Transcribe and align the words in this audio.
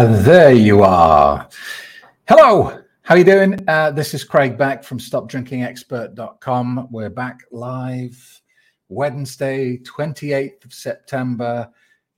Ah, 0.00 0.06
there 0.06 0.54
you 0.54 0.82
are. 0.82 1.46
Hello, 2.26 2.80
how 3.02 3.14
are 3.14 3.18
you 3.18 3.24
doing? 3.24 3.62
Uh, 3.68 3.90
this 3.90 4.14
is 4.14 4.24
Craig 4.24 4.56
back 4.56 4.82
from 4.82 4.98
StopDrinkingExpert.com. 4.98 6.88
We're 6.90 7.10
back 7.10 7.42
live 7.52 8.40
Wednesday, 8.88 9.76
28th 9.76 10.64
of 10.64 10.72
September. 10.72 11.68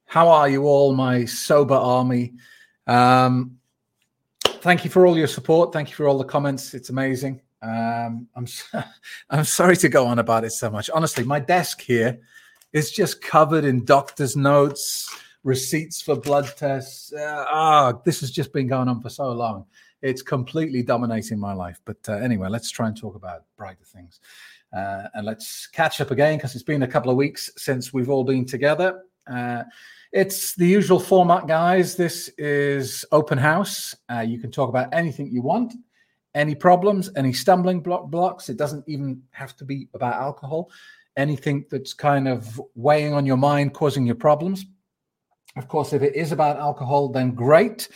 How 0.04 0.28
are 0.28 0.48
you 0.48 0.62
all, 0.62 0.94
my 0.94 1.24
sober 1.24 1.74
army? 1.74 2.34
Um, 2.86 3.58
thank 4.44 4.84
you 4.84 4.90
for 4.90 5.04
all 5.04 5.18
your 5.18 5.26
support. 5.26 5.72
Thank 5.72 5.90
you 5.90 5.96
for 5.96 6.06
all 6.06 6.18
the 6.18 6.24
comments. 6.24 6.74
It's 6.74 6.90
amazing. 6.90 7.40
Um, 7.62 8.28
I'm 8.36 8.46
I'm 9.30 9.44
sorry 9.44 9.76
to 9.78 9.88
go 9.88 10.06
on 10.06 10.20
about 10.20 10.44
it 10.44 10.52
so 10.52 10.70
much. 10.70 10.88
Honestly, 10.90 11.24
my 11.24 11.40
desk 11.40 11.80
here 11.80 12.20
is 12.72 12.92
just 12.92 13.20
covered 13.20 13.64
in 13.64 13.84
doctor's 13.84 14.36
notes 14.36 15.12
receipts 15.44 16.00
for 16.00 16.16
blood 16.16 16.50
tests. 16.56 17.12
Uh, 17.12 17.44
ah, 17.50 17.92
this 18.04 18.20
has 18.20 18.30
just 18.30 18.52
been 18.52 18.66
going 18.66 18.88
on 18.88 19.00
for 19.00 19.08
so 19.08 19.30
long. 19.32 19.66
It's 20.00 20.22
completely 20.22 20.82
dominating 20.82 21.38
my 21.38 21.52
life. 21.52 21.80
But 21.84 21.98
uh, 22.08 22.14
anyway, 22.14 22.48
let's 22.48 22.70
try 22.70 22.88
and 22.88 22.96
talk 22.96 23.14
about 23.14 23.44
brighter 23.56 23.84
things. 23.84 24.20
Uh, 24.72 25.04
and 25.14 25.26
let's 25.26 25.66
catch 25.66 26.00
up 26.00 26.10
again 26.10 26.38
because 26.38 26.54
it's 26.54 26.64
been 26.64 26.82
a 26.82 26.88
couple 26.88 27.10
of 27.10 27.16
weeks 27.16 27.50
since 27.56 27.92
we've 27.92 28.08
all 28.08 28.24
been 28.24 28.44
together. 28.44 29.02
Uh, 29.30 29.62
it's 30.12 30.54
the 30.54 30.66
usual 30.66 30.98
format, 30.98 31.46
guys. 31.46 31.96
This 31.96 32.28
is 32.38 33.04
open 33.12 33.38
house. 33.38 33.94
Uh, 34.10 34.20
you 34.20 34.38
can 34.38 34.50
talk 34.50 34.68
about 34.68 34.92
anything 34.92 35.30
you 35.30 35.42
want, 35.42 35.74
any 36.34 36.54
problems, 36.54 37.10
any 37.16 37.32
stumbling 37.32 37.80
block 37.80 38.10
blocks. 38.10 38.48
It 38.48 38.56
doesn't 38.56 38.84
even 38.88 39.22
have 39.30 39.56
to 39.56 39.64
be 39.64 39.88
about 39.94 40.14
alcohol. 40.14 40.70
Anything 41.16 41.66
that's 41.70 41.92
kind 41.92 42.26
of 42.26 42.60
weighing 42.74 43.12
on 43.12 43.26
your 43.26 43.36
mind, 43.36 43.74
causing 43.74 44.06
you 44.06 44.14
problems 44.14 44.64
of 45.56 45.68
course, 45.68 45.92
if 45.92 46.02
it 46.02 46.14
is 46.14 46.32
about 46.32 46.58
alcohol, 46.58 47.08
then 47.08 47.32
great. 47.32 47.88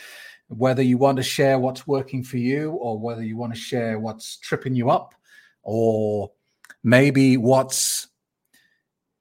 Whether 0.49 0.81
you 0.81 0.97
want 0.97 1.17
to 1.17 1.23
share 1.23 1.59
what's 1.59 1.87
working 1.87 2.23
for 2.23 2.37
you, 2.37 2.71
or 2.71 2.97
whether 2.97 3.23
you 3.23 3.35
want 3.35 3.53
to 3.53 3.59
share 3.59 3.99
what's 3.99 4.37
tripping 4.37 4.75
you 4.75 4.89
up, 4.89 5.13
or 5.63 6.31
maybe 6.83 7.35
what's 7.35 8.07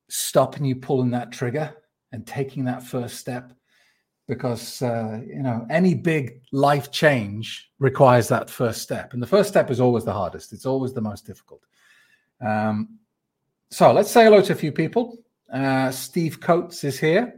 stopping 0.08 0.64
you 0.64 0.76
pulling 0.76 1.10
that 1.10 1.32
trigger 1.32 1.74
and 2.12 2.26
taking 2.26 2.64
that 2.66 2.82
first 2.82 3.16
step. 3.16 3.52
Because 4.28 4.82
uh, 4.82 5.20
you 5.26 5.42
know 5.42 5.66
any 5.70 5.94
big 5.94 6.42
life 6.52 6.90
change 6.90 7.70
requires 7.78 8.28
that 8.28 8.50
first 8.50 8.82
step. 8.82 9.12
And 9.12 9.22
the 9.22 9.26
first 9.26 9.48
step 9.48 9.70
is 9.70 9.80
always 9.80 10.04
the 10.04 10.12
hardest. 10.12 10.52
It's 10.52 10.66
always 10.66 10.92
the 10.92 11.00
most 11.00 11.26
difficult. 11.26 11.62
Um, 12.40 12.98
so 13.70 13.92
let's 13.92 14.10
say 14.10 14.24
hello 14.24 14.42
to 14.42 14.52
a 14.52 14.56
few 14.56 14.72
people. 14.72 15.18
Uh, 15.52 15.92
steve 15.92 16.40
coates 16.40 16.82
is 16.82 16.98
here 16.98 17.34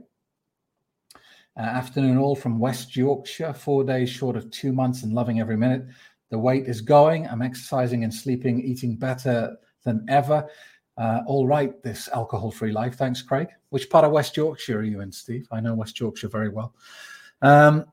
uh, 1.59 1.63
afternoon 1.63 2.19
all 2.19 2.37
from 2.37 2.59
West 2.59 2.97
Yorkshire, 2.97 3.53
four 3.53 3.83
days 3.83 4.09
short 4.09 4.37
of 4.37 4.51
two 4.51 4.73
months 4.73 5.03
and 5.03 5.13
loving 5.13 5.41
every 5.41 5.57
minute. 5.57 5.87
The 6.31 6.39
weight 6.39 6.67
is 6.67 6.81
going. 6.81 7.27
I'm 7.27 7.43
exercising 7.43 8.05
and 8.05 8.15
sleeping, 8.15 8.61
eating 8.61 8.97
better 8.97 9.57
than 9.83 10.07
ever. 10.09 10.49
Uh, 10.97 11.21
all 11.27 11.47
right, 11.47 11.81
this 11.83 12.09
alcohol 12.09 12.51
free 12.51 12.73
life. 12.73 12.97
Thanks, 12.97 13.23
Craig. 13.23 13.49
Which 13.71 13.91
part 13.91 14.05
of 14.05 14.13
West 14.13 14.37
Yorkshire 14.37 14.79
are 14.79 14.83
you 14.85 15.01
in, 15.01 15.11
Steve? 15.11 15.47
I 15.51 15.61
know 15.61 15.75
West 15.75 15.99
Yorkshire 15.99 16.29
very 16.29 16.49
well. 16.49 16.75
Um, 17.43 17.87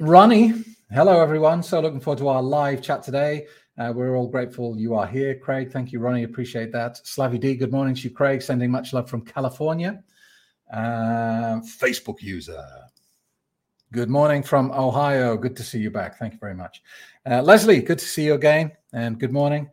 Ronnie, 0.00 0.54
hello, 0.90 1.20
everyone. 1.20 1.62
So 1.62 1.80
looking 1.80 2.00
forward 2.00 2.18
to 2.18 2.28
our 2.28 2.42
live 2.42 2.82
chat 2.82 3.02
today. 3.02 3.46
Uh, 3.76 3.92
we're 3.94 4.16
all 4.16 4.28
grateful 4.28 4.76
you 4.76 4.94
are 4.94 5.06
here, 5.06 5.36
Craig. 5.36 5.70
Thank 5.70 5.92
you, 5.92 6.00
Ronnie. 6.00 6.24
Appreciate 6.24 6.72
that. 6.72 7.04
Slavy 7.06 7.38
D, 7.38 7.54
good 7.54 7.70
morning 7.70 7.94
to 7.94 8.00
you, 8.02 8.10
Craig. 8.10 8.42
Sending 8.42 8.70
much 8.70 8.92
love 8.92 9.08
from 9.08 9.22
California. 9.22 10.02
Uh, 10.72 11.60
Facebook 11.60 12.22
user. 12.22 12.64
Good 13.90 14.10
morning 14.10 14.42
from 14.42 14.70
Ohio. 14.72 15.36
Good 15.36 15.56
to 15.56 15.62
see 15.62 15.78
you 15.78 15.90
back. 15.90 16.18
Thank 16.18 16.34
you 16.34 16.38
very 16.38 16.54
much. 16.54 16.82
Uh, 17.24 17.40
Leslie, 17.40 17.80
good 17.80 17.98
to 17.98 18.04
see 18.04 18.24
you 18.24 18.34
again. 18.34 18.72
And 18.92 19.18
good 19.18 19.32
morning. 19.32 19.70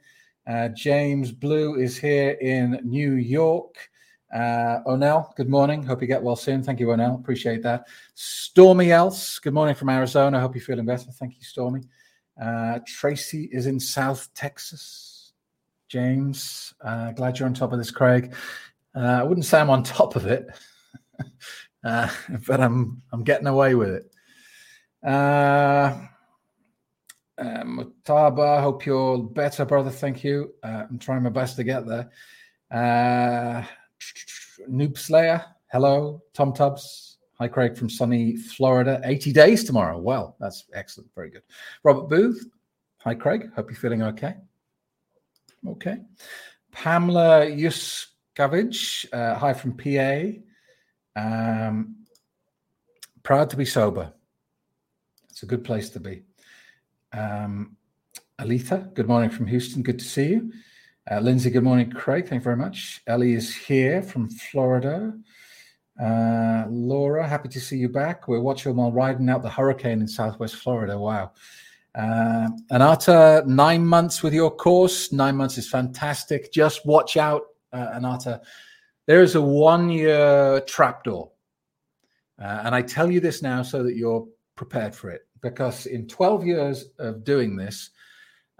Uh, 0.48 0.70
James 0.70 1.32
Blue 1.32 1.76
is 1.76 1.98
here 1.98 2.32
in 2.42 2.80
New 2.84 3.14
York. 3.14 3.76
Uh, 4.34 4.80
Onel, 4.88 5.36
good 5.36 5.50
morning. 5.50 5.84
Hope 5.84 6.02
you 6.02 6.08
get 6.08 6.22
well 6.24 6.36
soon. 6.36 6.64
Thank 6.64 6.80
you, 6.80 6.88
Onel. 6.88 7.20
Appreciate 7.20 7.62
that. 7.64 7.88
Stormy 8.14 8.92
Else, 8.92 9.40
good 9.40 9.54
morning 9.54 9.76
from 9.76 9.90
Arizona. 9.90 10.40
Hope 10.40 10.56
you're 10.56 10.64
feeling 10.64 10.86
better. 10.86 11.12
Thank 11.12 11.36
you, 11.36 11.44
Stormy. 11.44 11.82
Uh, 12.42 12.80
Tracy 12.86 13.50
is 13.52 13.66
in 13.66 13.80
South 13.80 14.30
Texas. 14.34 15.34
James, 15.88 16.74
uh, 16.82 17.12
glad 17.12 17.38
you're 17.38 17.48
on 17.48 17.54
top 17.54 17.72
of 17.72 17.78
this, 17.80 17.92
Craig. 17.92 18.34
Uh, 18.96 19.20
I 19.20 19.24
wouldn't 19.24 19.46
say 19.46 19.60
I'm 19.60 19.70
on 19.70 19.84
top 19.84 20.16
of 20.16 20.26
it. 20.26 20.48
uh, 21.84 22.10
but 22.48 22.60
I'm 22.62 23.02
I'm 23.12 23.24
getting 23.24 23.48
away 23.48 23.76
with 23.76 23.90
it. 23.90 24.12
Uh, 25.06 26.08
uh, 27.38 27.64
Mutaba, 27.64 28.62
hope 28.62 28.86
you're 28.86 29.18
better, 29.20 29.66
brother. 29.66 29.90
Thank 29.90 30.24
you. 30.24 30.54
Uh, 30.64 30.86
I'm 30.90 31.00
trying 31.00 31.24
my 31.24 31.30
best 31.30 31.58
to 31.58 31.64
get 31.64 31.86
there. 31.86 32.10
Uh, 32.72 33.64
Noob 34.70 34.98
Slayer, 34.98 35.44
hello. 35.72 36.22
Tom 36.34 36.54
Tubbs, 36.54 37.18
hi, 37.38 37.48
Craig 37.48 37.78
from 37.78 37.90
sunny 37.90 38.38
Florida. 38.38 39.02
80 39.04 39.34
days 39.34 39.64
tomorrow. 39.64 39.98
Well, 39.98 40.36
that's 40.40 40.66
excellent. 40.74 41.10
Very 41.14 41.30
good. 41.30 41.44
Robert 41.84 42.10
Booth, 42.10 42.48
hi, 42.98 43.14
Craig. 43.16 43.50
Hope 43.56 43.70
you're 43.70 43.78
feeling 43.78 44.02
okay. 44.04 44.36
Okay. 45.68 45.98
Pamela 46.72 47.46
Yuskavich, 47.48 49.06
uh, 49.14 49.36
hi 49.36 49.54
from 49.54 49.74
PA. 49.74 50.40
Um, 51.16 51.96
proud 53.24 53.50
to 53.50 53.58
be 53.58 53.66
sober. 53.66 54.14
It's 55.30 55.44
a 55.44 55.46
good 55.46 55.64
place 55.64 55.90
to 55.92 56.00
be. 56.00 56.24
Um, 57.14 57.78
Aletha, 58.40 58.94
good 58.94 59.08
morning 59.08 59.30
from 59.30 59.48
Houston. 59.48 59.82
Good 59.82 60.00
to 60.00 60.06
see 60.06 60.28
you. 60.28 60.52
Uh, 61.10 61.20
Lindsay, 61.20 61.50
good 61.50 61.64
morning, 61.64 61.92
Craig. 61.92 62.28
Thank 62.28 62.42
you 62.42 62.44
very 62.44 62.58
much. 62.58 63.02
Ellie 63.08 63.34
is 63.34 63.56
here 63.56 64.02
from 64.02 64.30
Florida. 64.30 65.14
Uh, 66.02 66.66
Laura, 66.70 67.26
happy 67.28 67.48
to 67.50 67.60
see 67.60 67.78
you 67.78 67.88
back. 67.88 68.28
We're 68.28 68.42
watching 68.42 68.76
while 68.76 68.92
riding 68.92 69.30
out 69.30 69.44
the 69.44 69.50
hurricane 69.50 70.02
in 70.02 70.08
Southwest 70.08 70.56
Florida. 70.56 70.98
Wow. 70.98 71.32
Uh, 71.94 72.50
Anata, 72.72 73.46
nine 73.46 73.86
months 73.86 74.22
with 74.22 74.34
your 74.34 74.52
course. 74.52 75.14
Nine 75.14 75.38
months 75.38 75.58
is 75.58 75.70
fantastic. 75.70 76.52
Just 76.52 76.86
watch 76.86 77.16
out, 77.16 77.44
uh, 77.72 78.00
Anata. 78.00 78.42
There 79.08 79.22
is 79.22 79.36
a 79.36 79.42
one 79.42 79.90
year 79.90 80.62
trapdoor. 80.62 81.32
Uh, 82.42 82.62
and 82.66 82.76
I 82.76 82.82
tell 82.82 83.10
you 83.10 83.20
this 83.20 83.42
now 83.42 83.62
so 83.62 83.84
that 83.84 83.96
you're 83.96 84.28
prepared 84.56 84.96
for 84.96 85.10
it. 85.10 85.22
Because 85.42 85.86
in 85.86 86.08
12 86.08 86.46
years 86.46 86.86
of 87.00 87.24
doing 87.24 87.56
this, 87.56 87.92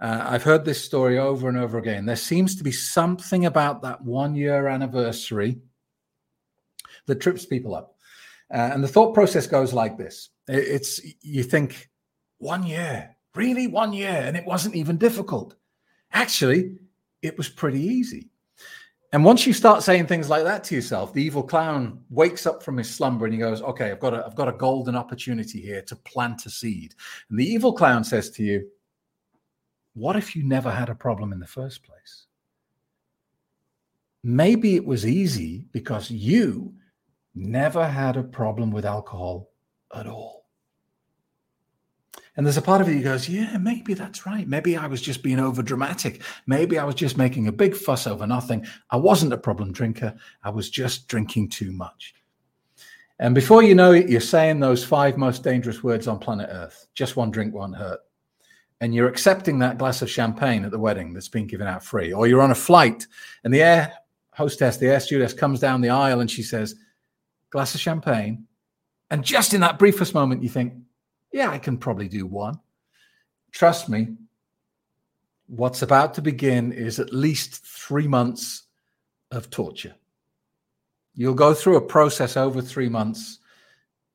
uh, 0.00 0.24
I've 0.24 0.42
heard 0.42 0.64
this 0.64 0.82
story 0.82 1.18
over 1.18 1.48
and 1.48 1.58
over 1.58 1.78
again. 1.78 2.06
There 2.06 2.16
seems 2.16 2.56
to 2.56 2.64
be 2.64 2.72
something 2.72 3.46
about 3.46 3.82
that 3.82 4.02
one 4.02 4.34
year 4.34 4.68
anniversary 4.68 5.58
that 7.06 7.20
trips 7.20 7.46
people 7.46 7.74
up. 7.74 7.96
Uh, 8.52 8.70
and 8.72 8.84
the 8.84 8.88
thought 8.88 9.14
process 9.14 9.46
goes 9.46 9.72
like 9.72 9.98
this 9.98 10.30
it's 10.48 11.00
you 11.22 11.42
think, 11.42 11.90
one 12.38 12.64
year, 12.64 13.16
really 13.34 13.66
one 13.66 13.92
year, 13.92 14.22
and 14.24 14.36
it 14.36 14.46
wasn't 14.46 14.76
even 14.76 14.96
difficult. 14.96 15.56
Actually, 16.12 16.76
it 17.22 17.36
was 17.36 17.48
pretty 17.48 17.80
easy. 17.80 18.30
And 19.12 19.24
once 19.24 19.46
you 19.46 19.52
start 19.52 19.82
saying 19.82 20.06
things 20.06 20.28
like 20.28 20.44
that 20.44 20.64
to 20.64 20.74
yourself, 20.74 21.12
the 21.12 21.22
evil 21.22 21.42
clown 21.42 22.04
wakes 22.10 22.44
up 22.44 22.62
from 22.62 22.76
his 22.76 22.92
slumber 22.92 23.24
and 23.24 23.32
he 23.32 23.38
goes, 23.38 23.62
"Okay, 23.62 23.90
I've 23.90 24.00
got 24.00 24.14
a, 24.14 24.26
I've 24.26 24.34
got 24.34 24.48
a 24.48 24.52
golden 24.52 24.96
opportunity 24.96 25.60
here 25.60 25.82
to 25.82 25.96
plant 25.96 26.44
a 26.46 26.50
seed." 26.50 26.94
And 27.30 27.38
the 27.38 27.46
evil 27.46 27.72
clown 27.72 28.04
says 28.04 28.30
to 28.30 28.42
you, 28.42 28.68
"What 29.94 30.16
if 30.16 30.34
you 30.34 30.42
never 30.42 30.70
had 30.70 30.88
a 30.88 30.94
problem 30.94 31.32
in 31.32 31.38
the 31.38 31.46
first 31.46 31.82
place? 31.84 32.26
Maybe 34.22 34.74
it 34.74 34.84
was 34.84 35.06
easy 35.06 35.66
because 35.70 36.10
you 36.10 36.74
never 37.34 37.86
had 37.86 38.16
a 38.16 38.24
problem 38.24 38.70
with 38.70 38.84
alcohol 38.84 39.50
at 39.94 40.06
all." 40.06 40.35
And 42.36 42.44
there's 42.44 42.58
a 42.58 42.62
part 42.62 42.82
of 42.82 42.88
it 42.88 42.96
that 42.96 43.04
goes, 43.04 43.28
yeah, 43.28 43.56
maybe 43.56 43.94
that's 43.94 44.26
right. 44.26 44.46
Maybe 44.46 44.76
I 44.76 44.86
was 44.86 45.00
just 45.00 45.22
being 45.22 45.40
over 45.40 45.62
dramatic. 45.62 46.20
Maybe 46.46 46.78
I 46.78 46.84
was 46.84 46.94
just 46.94 47.16
making 47.16 47.48
a 47.48 47.52
big 47.52 47.74
fuss 47.74 48.06
over 48.06 48.26
nothing. 48.26 48.66
I 48.90 48.96
wasn't 48.96 49.32
a 49.32 49.38
problem 49.38 49.72
drinker. 49.72 50.14
I 50.42 50.50
was 50.50 50.68
just 50.68 51.08
drinking 51.08 51.48
too 51.48 51.72
much. 51.72 52.14
And 53.18 53.34
before 53.34 53.62
you 53.62 53.74
know 53.74 53.92
it, 53.92 54.10
you're 54.10 54.20
saying 54.20 54.60
those 54.60 54.84
five 54.84 55.16
most 55.16 55.42
dangerous 55.42 55.82
words 55.82 56.06
on 56.06 56.18
planet 56.18 56.50
Earth 56.52 56.86
just 56.94 57.16
one 57.16 57.30
drink 57.30 57.54
won't 57.54 57.76
hurt. 57.76 58.00
And 58.82 58.94
you're 58.94 59.08
accepting 59.08 59.58
that 59.60 59.78
glass 59.78 60.02
of 60.02 60.10
champagne 60.10 60.66
at 60.66 60.70
the 60.70 60.78
wedding 60.78 61.14
that's 61.14 61.30
been 61.30 61.46
given 61.46 61.66
out 61.66 61.82
free. 61.82 62.12
Or 62.12 62.26
you're 62.26 62.42
on 62.42 62.50
a 62.50 62.54
flight 62.54 63.06
and 63.44 63.54
the 63.54 63.62
air 63.62 63.94
hostess, 64.32 64.76
the 64.76 64.88
air 64.88 65.00
stewardess 65.00 65.32
comes 65.32 65.60
down 65.60 65.80
the 65.80 65.88
aisle 65.88 66.20
and 66.20 66.30
she 66.30 66.42
says, 66.42 66.74
glass 67.48 67.74
of 67.74 67.80
champagne. 67.80 68.46
And 69.10 69.24
just 69.24 69.54
in 69.54 69.62
that 69.62 69.78
briefest 69.78 70.12
moment, 70.12 70.42
you 70.42 70.50
think, 70.50 70.74
yeah, 71.36 71.50
I 71.50 71.58
can 71.58 71.76
probably 71.76 72.08
do 72.08 72.24
one. 72.24 72.58
Trust 73.52 73.90
me, 73.90 74.16
what's 75.48 75.82
about 75.82 76.14
to 76.14 76.22
begin 76.22 76.72
is 76.72 76.98
at 76.98 77.12
least 77.12 77.62
three 77.62 78.08
months 78.08 78.62
of 79.30 79.50
torture. 79.50 79.94
You'll 81.14 81.34
go 81.34 81.52
through 81.52 81.76
a 81.76 81.86
process 81.86 82.38
over 82.38 82.62
three 82.62 82.88
months 82.88 83.40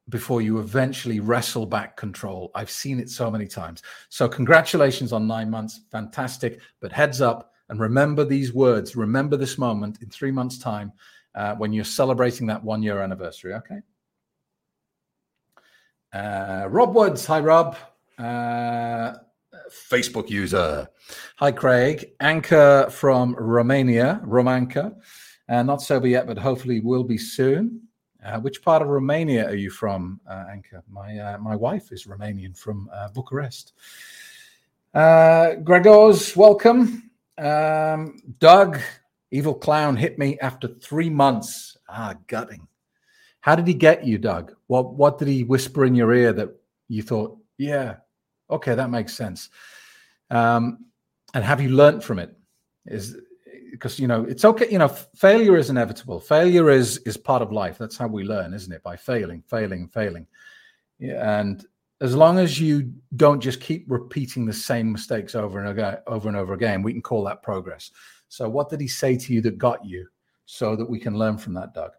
before 0.10 0.42
you 0.42 0.58
eventually 0.58 1.20
wrestle 1.20 1.68
back 1.68 1.96
control. 1.96 2.50
I've 2.56 2.72
seen 2.72 3.00
it 3.00 3.08
so 3.08 3.30
many 3.30 3.46
times. 3.46 3.84
So, 4.10 4.28
congratulations 4.28 5.14
on 5.14 5.28
nine 5.28 5.50
months. 5.52 5.82
Fantastic. 5.92 6.60
But 6.80 6.92
heads 6.92 7.22
up 7.22 7.54
and 7.70 7.80
remember 7.80 8.26
these 8.26 8.52
words. 8.52 8.96
Remember 8.96 9.38
this 9.38 9.60
moment 9.60 10.02
in 10.02 10.10
three 10.10 10.32
months' 10.32 10.58
time 10.58 10.92
uh, 11.36 11.54
when 11.54 11.72
you're 11.72 11.86
celebrating 11.86 12.48
that 12.48 12.64
one 12.64 12.82
year 12.82 13.00
anniversary. 13.00 13.54
Okay. 13.54 13.82
Uh, 16.14 16.68
Rob 16.70 16.94
Woods. 16.94 17.26
Hi, 17.26 17.40
Rob. 17.40 17.78
Uh, 18.18 19.14
Facebook 19.90 20.30
user. 20.30 20.88
Hi, 21.38 21.52
Craig. 21.52 22.12
Anchor 22.20 22.88
from 22.90 23.36
Romania, 23.36 24.20
Romanca. 24.24 24.94
Uh, 25.48 25.64
not 25.64 25.82
sober 25.82 26.08
yet, 26.08 26.28
but 26.28 26.38
hopefully 26.38 26.82
will 26.82 27.04
be 27.04 27.18
soon. 27.18 27.82
Uh, 28.24 28.40
which 28.40 28.62
part 28.62 28.82
of 28.82 28.90
Romania 28.90 29.48
are 29.48 29.56
you 29.56 29.70
from, 29.70 30.20
uh, 30.30 30.46
Anchor? 30.52 30.84
My 30.90 31.18
uh, 31.18 31.38
my 31.40 31.56
wife 31.56 31.92
is 31.92 32.06
Romanian 32.06 32.56
from 32.58 32.90
uh, 32.94 33.10
Bucharest. 33.10 33.74
Uh, 34.94 35.56
Gregors, 35.64 36.36
welcome. 36.36 37.10
Um, 37.38 38.18
Doug, 38.40 38.80
evil 39.32 39.56
clown, 39.56 39.96
hit 39.96 40.20
me 40.20 40.38
after 40.40 40.68
three 40.68 41.10
months. 41.10 41.78
Ah, 41.90 42.16
gutting. 42.28 42.68
How 43.42 43.56
did 43.56 43.68
he 43.68 43.74
get 43.74 44.06
you, 44.06 44.18
Doug? 44.18 44.54
What 44.68 44.94
what 44.94 45.18
did 45.18 45.28
he 45.28 45.44
whisper 45.44 45.86
in 45.86 45.96
your 45.96 46.14
ear 46.14 46.32
that 46.34 46.50
you 46.88 47.04
thought, 47.04 47.38
yeah, 47.58 47.98
okay, 48.50 48.76
that 48.76 48.90
makes 48.90 49.14
sense? 49.14 49.50
Um, 50.30 50.86
and 51.34 51.44
have 51.44 51.62
you 51.62 51.70
learned 51.70 52.04
from 52.04 52.20
it? 52.20 52.36
Is 52.86 53.16
because 53.72 54.00
you 54.00 54.08
know 54.08 54.24
it's 54.26 54.46
okay 54.46 54.70
you 54.70 54.78
know 54.78 54.88
failure 54.88 55.58
is 55.58 55.70
inevitable 55.70 56.20
failure 56.20 56.70
is 56.70 56.98
is 57.00 57.18
part 57.18 57.42
of 57.42 57.52
life 57.52 57.78
that's 57.78 57.98
how 57.98 58.08
we 58.08 58.24
learn 58.24 58.54
isn't 58.54 58.74
it 58.74 58.84
by 58.84 58.96
failing 58.96 59.42
failing 59.48 59.88
failing 59.88 60.28
yeah, 61.00 61.40
and 61.40 61.66
as 62.02 62.16
long 62.16 62.38
as 62.38 62.60
you 62.60 62.94
don't 63.16 63.40
just 63.40 63.60
keep 63.60 63.86
repeating 63.88 64.46
the 64.46 64.54
same 64.54 64.92
mistakes 64.92 65.36
over 65.36 65.60
and 65.60 65.70
again 65.70 65.98
over 66.08 66.28
and 66.28 66.38
over 66.38 66.54
again 66.54 66.84
we 66.84 66.92
can 66.92 67.02
call 67.02 67.24
that 67.24 67.42
progress 67.42 67.92
so 68.28 68.48
what 68.48 68.70
did 68.70 68.82
he 68.82 68.88
say 68.88 69.18
to 69.18 69.34
you 69.34 69.42
that 69.42 69.58
got 69.58 69.84
you 69.86 70.06
so 70.46 70.76
that 70.76 70.90
we 70.90 71.00
can 71.00 71.18
learn 71.18 71.38
from 71.38 71.54
that 71.54 71.74
doug 71.74 71.92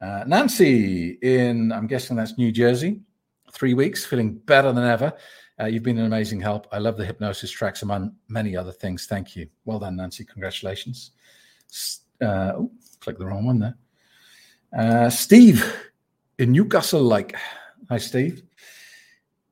uh, 0.00 0.24
nancy 0.26 1.18
in 1.22 1.72
i'm 1.72 1.86
guessing 1.86 2.16
that's 2.16 2.38
new 2.38 2.52
jersey 2.52 3.00
three 3.52 3.74
weeks 3.74 4.04
feeling 4.04 4.34
better 4.34 4.72
than 4.72 4.84
ever 4.84 5.12
uh, 5.60 5.66
you've 5.66 5.82
been 5.82 5.98
an 5.98 6.06
amazing 6.06 6.40
help. 6.40 6.68
I 6.70 6.78
love 6.78 6.96
the 6.96 7.04
hypnosis 7.04 7.50
tracks 7.50 7.82
among 7.82 8.12
many 8.28 8.56
other 8.56 8.70
things. 8.70 9.06
Thank 9.06 9.34
you. 9.34 9.48
Well 9.64 9.80
done, 9.80 9.96
Nancy. 9.96 10.24
Congratulations. 10.24 11.10
Uh, 12.22 12.52
oh, 12.56 12.70
click 13.00 13.18
the 13.18 13.26
wrong 13.26 13.44
one 13.44 13.58
there. 13.58 13.76
Uh, 14.76 15.10
Steve 15.10 15.64
in 16.38 16.52
Newcastle, 16.52 17.02
like, 17.02 17.34
hi, 17.88 17.98
Steve. 17.98 18.42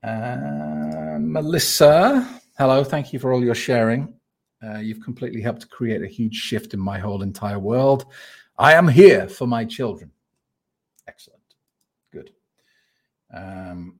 Uh, 0.02 1.18
Melissa, 1.18 2.40
hello. 2.56 2.84
Thank 2.84 3.12
you 3.12 3.18
for 3.18 3.32
all 3.32 3.42
your 3.42 3.54
sharing. 3.56 4.14
Uh, 4.62 4.78
you've 4.78 5.00
completely 5.00 5.40
helped 5.40 5.68
create 5.70 6.02
a 6.02 6.06
huge 6.06 6.36
shift 6.36 6.72
in 6.72 6.80
my 6.80 6.98
whole 6.98 7.22
entire 7.22 7.58
world. 7.58 8.06
I 8.58 8.74
am 8.74 8.86
here 8.86 9.28
for 9.28 9.46
my 9.48 9.64
children. 9.64 10.12
Excellent. 11.08 11.42
Good. 12.12 12.30
Um, 13.32 13.98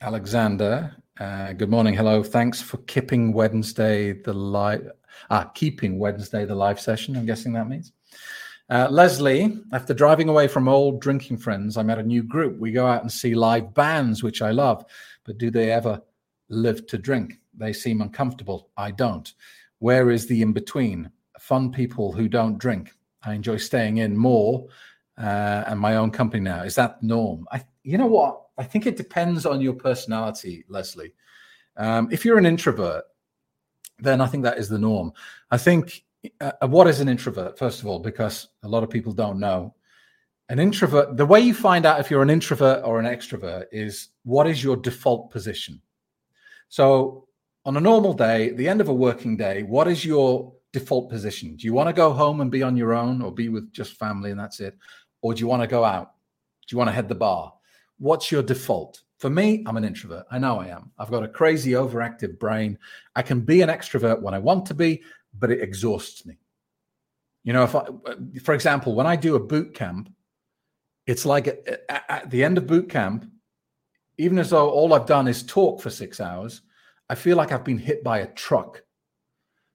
Alexander, 0.00 0.96
uh, 1.20 1.52
good 1.52 1.70
morning. 1.70 1.94
Hello. 1.94 2.22
Thanks 2.22 2.60
for 2.60 2.78
keeping 2.78 3.32
Wednesday 3.32 4.12
the 4.12 4.32
live. 4.32 4.90
Ah, 5.30 5.44
keeping 5.54 5.98
Wednesday 5.98 6.44
the 6.44 6.54
live 6.54 6.80
session. 6.80 7.16
I'm 7.16 7.26
guessing 7.26 7.52
that 7.52 7.68
means. 7.68 7.92
Uh, 8.70 8.88
Leslie, 8.90 9.58
after 9.72 9.92
driving 9.92 10.28
away 10.28 10.48
from 10.48 10.68
old 10.68 11.00
drinking 11.00 11.36
friends, 11.36 11.76
I 11.76 11.82
met 11.82 11.98
a 11.98 12.02
new 12.02 12.22
group. 12.22 12.58
We 12.58 12.72
go 12.72 12.86
out 12.86 13.02
and 13.02 13.12
see 13.12 13.34
live 13.34 13.74
bands, 13.74 14.22
which 14.22 14.42
I 14.42 14.50
love. 14.50 14.84
But 15.24 15.38
do 15.38 15.50
they 15.50 15.70
ever 15.70 16.00
live 16.48 16.86
to 16.86 16.98
drink? 16.98 17.38
They 17.54 17.72
seem 17.72 18.00
uncomfortable. 18.00 18.70
I 18.76 18.90
don't. 18.90 19.32
Where 19.78 20.10
is 20.10 20.26
the 20.26 20.40
in 20.40 20.52
between? 20.52 21.10
Fun 21.38 21.72
people 21.72 22.12
who 22.12 22.26
don't 22.26 22.58
drink. 22.58 22.92
I 23.24 23.34
enjoy 23.34 23.56
staying 23.56 23.98
in 23.98 24.16
more 24.16 24.66
uh, 25.18 25.64
and 25.66 25.78
my 25.78 25.96
own 25.96 26.10
company 26.10 26.42
now. 26.42 26.62
Is 26.62 26.74
that 26.76 27.02
norm? 27.02 27.46
I, 27.52 27.64
you 27.82 27.98
know 27.98 28.06
what? 28.06 28.42
I 28.58 28.64
think 28.64 28.86
it 28.86 28.96
depends 28.96 29.46
on 29.46 29.60
your 29.60 29.74
personality, 29.74 30.64
Leslie. 30.68 31.12
Um, 31.76 32.08
if 32.10 32.24
you're 32.24 32.38
an 32.38 32.46
introvert, 32.46 33.04
then 33.98 34.20
I 34.20 34.26
think 34.26 34.44
that 34.44 34.58
is 34.58 34.68
the 34.68 34.78
norm. 34.78 35.12
I 35.50 35.58
think 35.58 36.04
uh, 36.40 36.52
uh, 36.62 36.66
what 36.66 36.86
is 36.86 37.00
an 37.00 37.08
introvert, 37.08 37.58
first 37.58 37.80
of 37.80 37.86
all, 37.86 37.98
because 37.98 38.48
a 38.62 38.68
lot 38.68 38.82
of 38.82 38.90
people 38.90 39.12
don't 39.12 39.38
know. 39.38 39.74
An 40.48 40.58
introvert, 40.58 41.16
the 41.16 41.26
way 41.26 41.40
you 41.40 41.54
find 41.54 41.86
out 41.86 42.00
if 42.00 42.10
you're 42.10 42.22
an 42.22 42.30
introvert 42.30 42.84
or 42.84 43.00
an 43.00 43.06
extrovert 43.06 43.64
is 43.72 44.08
what 44.24 44.46
is 44.46 44.62
your 44.62 44.76
default 44.76 45.30
position? 45.30 45.80
So, 46.68 47.28
on 47.64 47.78
a 47.78 47.80
normal 47.80 48.12
day, 48.12 48.50
the 48.50 48.68
end 48.68 48.82
of 48.82 48.88
a 48.88 48.94
working 48.94 49.38
day, 49.38 49.62
what 49.62 49.88
is 49.88 50.04
your 50.04 50.52
default 50.74 51.08
position? 51.08 51.56
Do 51.56 51.66
you 51.66 51.72
want 51.72 51.88
to 51.88 51.94
go 51.94 52.12
home 52.12 52.42
and 52.42 52.50
be 52.50 52.62
on 52.62 52.76
your 52.76 52.92
own 52.92 53.22
or 53.22 53.32
be 53.32 53.48
with 53.48 53.72
just 53.72 53.98
family 53.98 54.30
and 54.30 54.38
that's 54.38 54.60
it? 54.60 54.76
Or 55.22 55.32
do 55.32 55.40
you 55.40 55.46
want 55.46 55.62
to 55.62 55.66
go 55.66 55.84
out? 55.84 56.12
Do 56.66 56.74
you 56.74 56.78
want 56.78 56.88
to 56.88 56.92
head 56.92 57.08
the 57.08 57.14
bar? 57.14 57.54
what's 57.98 58.30
your 58.30 58.42
default? 58.42 59.02
For 59.18 59.30
me, 59.30 59.64
I'm 59.66 59.76
an 59.76 59.84
introvert. 59.84 60.26
I 60.30 60.38
know 60.38 60.60
I 60.60 60.66
am. 60.66 60.90
I've 60.98 61.10
got 61.10 61.22
a 61.22 61.28
crazy 61.28 61.72
overactive 61.72 62.38
brain. 62.38 62.78
I 63.16 63.22
can 63.22 63.40
be 63.40 63.62
an 63.62 63.70
extrovert 63.70 64.20
when 64.20 64.34
I 64.34 64.38
want 64.38 64.66
to 64.66 64.74
be, 64.74 65.02
but 65.38 65.50
it 65.50 65.62
exhausts 65.62 66.26
me. 66.26 66.36
You 67.44 67.52
know, 67.52 67.64
if 67.64 67.74
I, 67.74 67.84
for 68.42 68.54
example, 68.54 68.94
when 68.94 69.06
I 69.06 69.16
do 69.16 69.36
a 69.36 69.40
boot 69.40 69.74
camp, 69.74 70.12
it's 71.06 71.26
like 71.26 71.46
at, 71.88 72.30
the 72.30 72.42
end 72.42 72.58
of 72.58 72.66
boot 72.66 72.88
camp, 72.88 73.30
even 74.18 74.38
as 74.38 74.50
though 74.50 74.70
all 74.70 74.94
I've 74.94 75.06
done 75.06 75.28
is 75.28 75.42
talk 75.42 75.80
for 75.80 75.90
six 75.90 76.20
hours, 76.20 76.62
I 77.08 77.14
feel 77.14 77.36
like 77.36 77.52
I've 77.52 77.64
been 77.64 77.78
hit 77.78 78.02
by 78.02 78.20
a 78.20 78.32
truck 78.32 78.82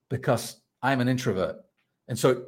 because 0.09 0.58
I'm 0.81 1.01
an 1.01 1.07
introvert. 1.07 1.57
And 2.07 2.17
so 2.17 2.29
it 2.29 2.43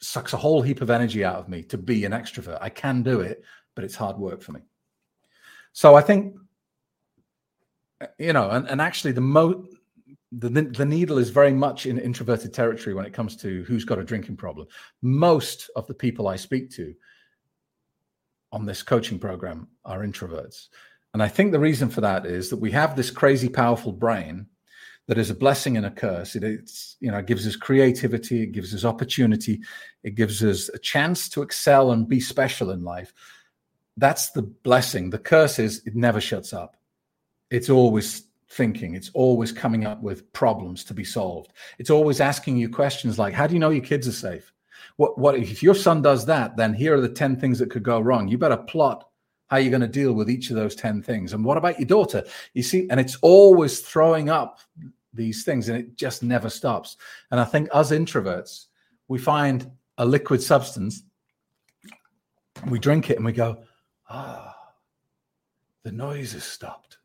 sucks 0.00 0.32
a 0.32 0.36
whole 0.36 0.62
heap 0.62 0.80
of 0.80 0.90
energy 0.90 1.24
out 1.24 1.36
of 1.36 1.48
me 1.48 1.62
to 1.64 1.78
be 1.78 2.04
an 2.04 2.12
extrovert. 2.12 2.58
I 2.60 2.68
can 2.68 3.02
do 3.02 3.20
it, 3.20 3.42
but 3.74 3.84
it's 3.84 3.94
hard 3.94 4.18
work 4.18 4.42
for 4.42 4.52
me. 4.52 4.60
So 5.72 5.94
I 5.94 6.00
think, 6.00 6.34
you 8.18 8.32
know, 8.32 8.50
and, 8.50 8.68
and 8.68 8.80
actually 8.80 9.12
the 9.12 9.20
mo 9.20 9.66
the, 10.32 10.48
the 10.50 10.84
needle 10.84 11.18
is 11.18 11.30
very 11.30 11.52
much 11.52 11.86
in 11.86 11.98
introverted 11.98 12.52
territory 12.52 12.94
when 12.94 13.06
it 13.06 13.14
comes 13.14 13.34
to 13.36 13.64
who's 13.64 13.84
got 13.84 13.98
a 13.98 14.04
drinking 14.04 14.36
problem. 14.36 14.66
Most 15.00 15.70
of 15.74 15.86
the 15.86 15.94
people 15.94 16.28
I 16.28 16.36
speak 16.36 16.70
to 16.72 16.94
on 18.52 18.66
this 18.66 18.82
coaching 18.82 19.18
program 19.18 19.68
are 19.84 20.00
introverts. 20.00 20.68
And 21.14 21.22
I 21.22 21.28
think 21.28 21.52
the 21.52 21.58
reason 21.58 21.88
for 21.88 22.02
that 22.02 22.26
is 22.26 22.50
that 22.50 22.58
we 22.58 22.70
have 22.72 22.94
this 22.94 23.10
crazy 23.10 23.48
powerful 23.48 23.92
brain 23.92 24.46
that 25.08 25.18
is 25.18 25.30
a 25.30 25.34
blessing 25.34 25.76
and 25.76 25.84
a 25.84 25.90
curse. 25.90 26.36
It, 26.36 26.44
it's 26.44 26.96
you 27.00 27.10
know 27.10 27.18
it 27.18 27.26
gives 27.26 27.46
us 27.46 27.56
creativity, 27.56 28.44
it 28.44 28.52
gives 28.52 28.72
us 28.74 28.84
opportunity, 28.84 29.60
it 30.04 30.14
gives 30.14 30.44
us 30.44 30.68
a 30.68 30.78
chance 30.78 31.28
to 31.30 31.42
excel 31.42 31.90
and 31.90 32.08
be 32.08 32.20
special 32.20 32.70
in 32.70 32.84
life 32.84 33.12
that's 33.98 34.30
the 34.30 34.42
blessing. 34.42 35.10
The 35.10 35.18
curse 35.18 35.58
is 35.58 35.82
it 35.84 35.94
never 35.94 36.20
shuts 36.20 36.52
up. 36.52 36.76
It's 37.50 37.68
always 37.68 38.24
thinking. 38.50 38.94
It's 38.94 39.10
always 39.12 39.52
coming 39.52 39.84
up 39.84 40.00
with 40.02 40.32
problems 40.32 40.84
to 40.84 40.94
be 40.94 41.04
solved. 41.04 41.52
It's 41.78 41.90
always 41.90 42.20
asking 42.20 42.56
you 42.56 42.68
questions 42.68 43.18
like, 43.18 43.34
"How 43.34 43.46
do 43.46 43.54
you 43.54 43.60
know 43.60 43.70
your 43.70 43.84
kids 43.84 44.08
are 44.08 44.12
safe?" 44.12 44.52
What 44.96 45.18
what 45.18 45.36
if 45.36 45.62
your 45.62 45.74
son 45.74 46.00
does 46.00 46.26
that? 46.26 46.56
Then 46.56 46.72
here 46.72 46.94
are 46.94 47.00
the 47.00 47.08
ten 47.08 47.36
things 47.38 47.58
that 47.58 47.70
could 47.70 47.82
go 47.82 48.00
wrong. 48.00 48.28
You 48.28 48.38
better 48.38 48.56
plot 48.56 49.08
how 49.48 49.56
you're 49.56 49.70
going 49.70 49.80
to 49.80 49.88
deal 49.88 50.12
with 50.12 50.30
each 50.30 50.50
of 50.50 50.56
those 50.56 50.74
ten 50.74 51.02
things. 51.02 51.32
And 51.32 51.44
what 51.44 51.58
about 51.58 51.78
your 51.78 51.86
daughter? 51.86 52.22
You 52.54 52.62
see, 52.62 52.88
and 52.90 53.00
it's 53.00 53.16
always 53.22 53.80
throwing 53.80 54.28
up 54.28 54.60
these 55.12 55.44
things, 55.44 55.68
and 55.68 55.78
it 55.78 55.96
just 55.96 56.22
never 56.22 56.50
stops. 56.50 56.96
And 57.30 57.40
I 57.40 57.44
think 57.44 57.68
us 57.72 57.90
introverts, 57.90 58.66
we 59.08 59.18
find 59.18 59.70
a 59.96 60.04
liquid 60.04 60.42
substance, 60.42 61.02
we 62.66 62.78
drink 62.78 63.10
it, 63.10 63.16
and 63.16 63.24
we 63.24 63.32
go, 63.32 63.62
ah, 64.08 64.54
the 65.84 65.92
noise 65.92 66.32
has 66.32 66.44
stopped. 66.44 66.98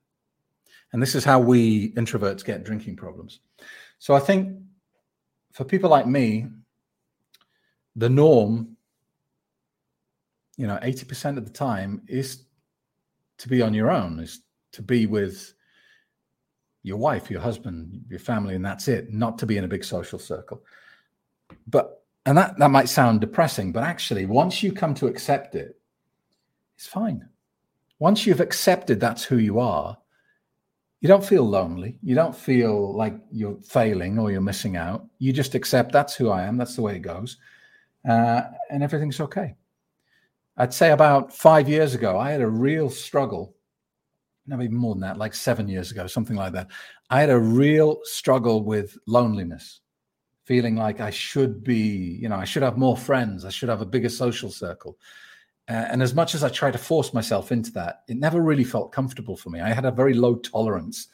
And 0.91 1.01
this 1.01 1.15
is 1.15 1.23
how 1.23 1.39
we 1.39 1.91
introverts 1.93 2.45
get 2.45 2.63
drinking 2.63 2.97
problems. 2.97 3.39
So 3.99 4.13
I 4.13 4.19
think 4.19 4.59
for 5.53 5.63
people 5.63 5.89
like 5.89 6.05
me, 6.05 6.47
the 7.95 8.09
norm, 8.09 8.75
you 10.57 10.67
know, 10.67 10.77
80% 10.83 11.37
of 11.37 11.45
the 11.45 11.51
time 11.51 12.01
is 12.07 12.43
to 13.39 13.49
be 13.49 13.61
on 13.61 13.73
your 13.73 13.89
own, 13.89 14.19
is 14.19 14.41
to 14.73 14.81
be 14.81 15.05
with 15.05 15.53
your 16.83 16.97
wife, 16.97 17.31
your 17.31 17.41
husband, 17.41 18.05
your 18.09 18.19
family, 18.19 18.55
and 18.55 18.65
that's 18.65 18.87
it, 18.87 19.11
not 19.11 19.37
to 19.39 19.45
be 19.45 19.57
in 19.57 19.63
a 19.63 19.69
big 19.69 19.83
social 19.83 20.19
circle. 20.19 20.61
But, 21.67 22.03
and 22.25 22.37
that, 22.37 22.57
that 22.59 22.71
might 22.71 22.89
sound 22.89 23.21
depressing, 23.21 23.71
but 23.71 23.83
actually, 23.83 24.25
once 24.25 24.61
you 24.61 24.71
come 24.71 24.93
to 24.95 25.07
accept 25.07 25.55
it, 25.55 25.79
it's 26.75 26.87
fine. 26.87 27.27
Once 27.99 28.25
you've 28.25 28.41
accepted 28.41 28.99
that's 28.99 29.23
who 29.23 29.37
you 29.37 29.59
are, 29.59 29.97
you 30.99 31.07
don't 31.07 31.25
feel 31.25 31.43
lonely. 31.43 31.99
You 32.01 32.15
don't 32.15 32.35
feel 32.35 32.95
like 32.95 33.15
you're 33.29 33.57
failing 33.57 34.17
or 34.17 34.31
you're 34.31 34.39
missing 34.41 34.77
out. 34.77 35.05
You 35.19 35.33
just 35.33 35.53
accept 35.53 35.91
that's 35.91 36.15
who 36.15 36.29
I 36.29 36.43
am. 36.43 36.57
That's 36.57 36.75
the 36.75 36.81
way 36.81 36.95
it 36.95 36.99
goes. 36.99 37.37
Uh, 38.07 38.43
and 38.69 38.81
everything's 38.81 39.19
okay. 39.19 39.55
I'd 40.55 40.73
say 40.73 40.91
about 40.91 41.33
five 41.33 41.67
years 41.67 41.93
ago, 41.93 42.17
I 42.17 42.31
had 42.31 42.41
a 42.41 42.47
real 42.47 42.89
struggle. 42.89 43.53
No, 44.45 44.61
even 44.61 44.75
more 44.75 44.93
than 44.93 45.01
that, 45.01 45.17
like 45.17 45.33
seven 45.33 45.69
years 45.69 45.91
ago, 45.91 46.05
something 46.05 46.35
like 46.35 46.53
that. 46.53 46.67
I 47.09 47.21
had 47.21 47.29
a 47.29 47.39
real 47.39 47.99
struggle 48.03 48.63
with 48.63 48.97
loneliness, 49.07 49.79
feeling 50.43 50.75
like 50.75 50.99
I 50.99 51.11
should 51.11 51.63
be, 51.63 52.17
you 52.21 52.27
know, 52.27 52.35
I 52.35 52.43
should 52.43 52.63
have 52.63 52.77
more 52.77 52.97
friends. 52.97 53.45
I 53.45 53.49
should 53.49 53.69
have 53.69 53.81
a 53.81 53.85
bigger 53.85 54.09
social 54.09 54.51
circle. 54.51 54.97
Uh, 55.69 55.85
and 55.89 56.03
as 56.03 56.13
much 56.13 56.35
as 56.35 56.43
I 56.43 56.49
tried 56.49 56.71
to 56.71 56.77
force 56.77 57.13
myself 57.13 57.53
into 57.53 57.71
that, 57.71 58.01
it 58.09 58.17
never 58.17 58.41
really 58.41 58.65
felt 58.65 58.91
comfortable 58.91 59.37
for 59.37 59.49
me. 59.49 59.61
I 59.61 59.71
had 59.71 59.85
a 59.85 59.91
very 59.91 60.13
low 60.13 60.35
tolerance 60.35 61.07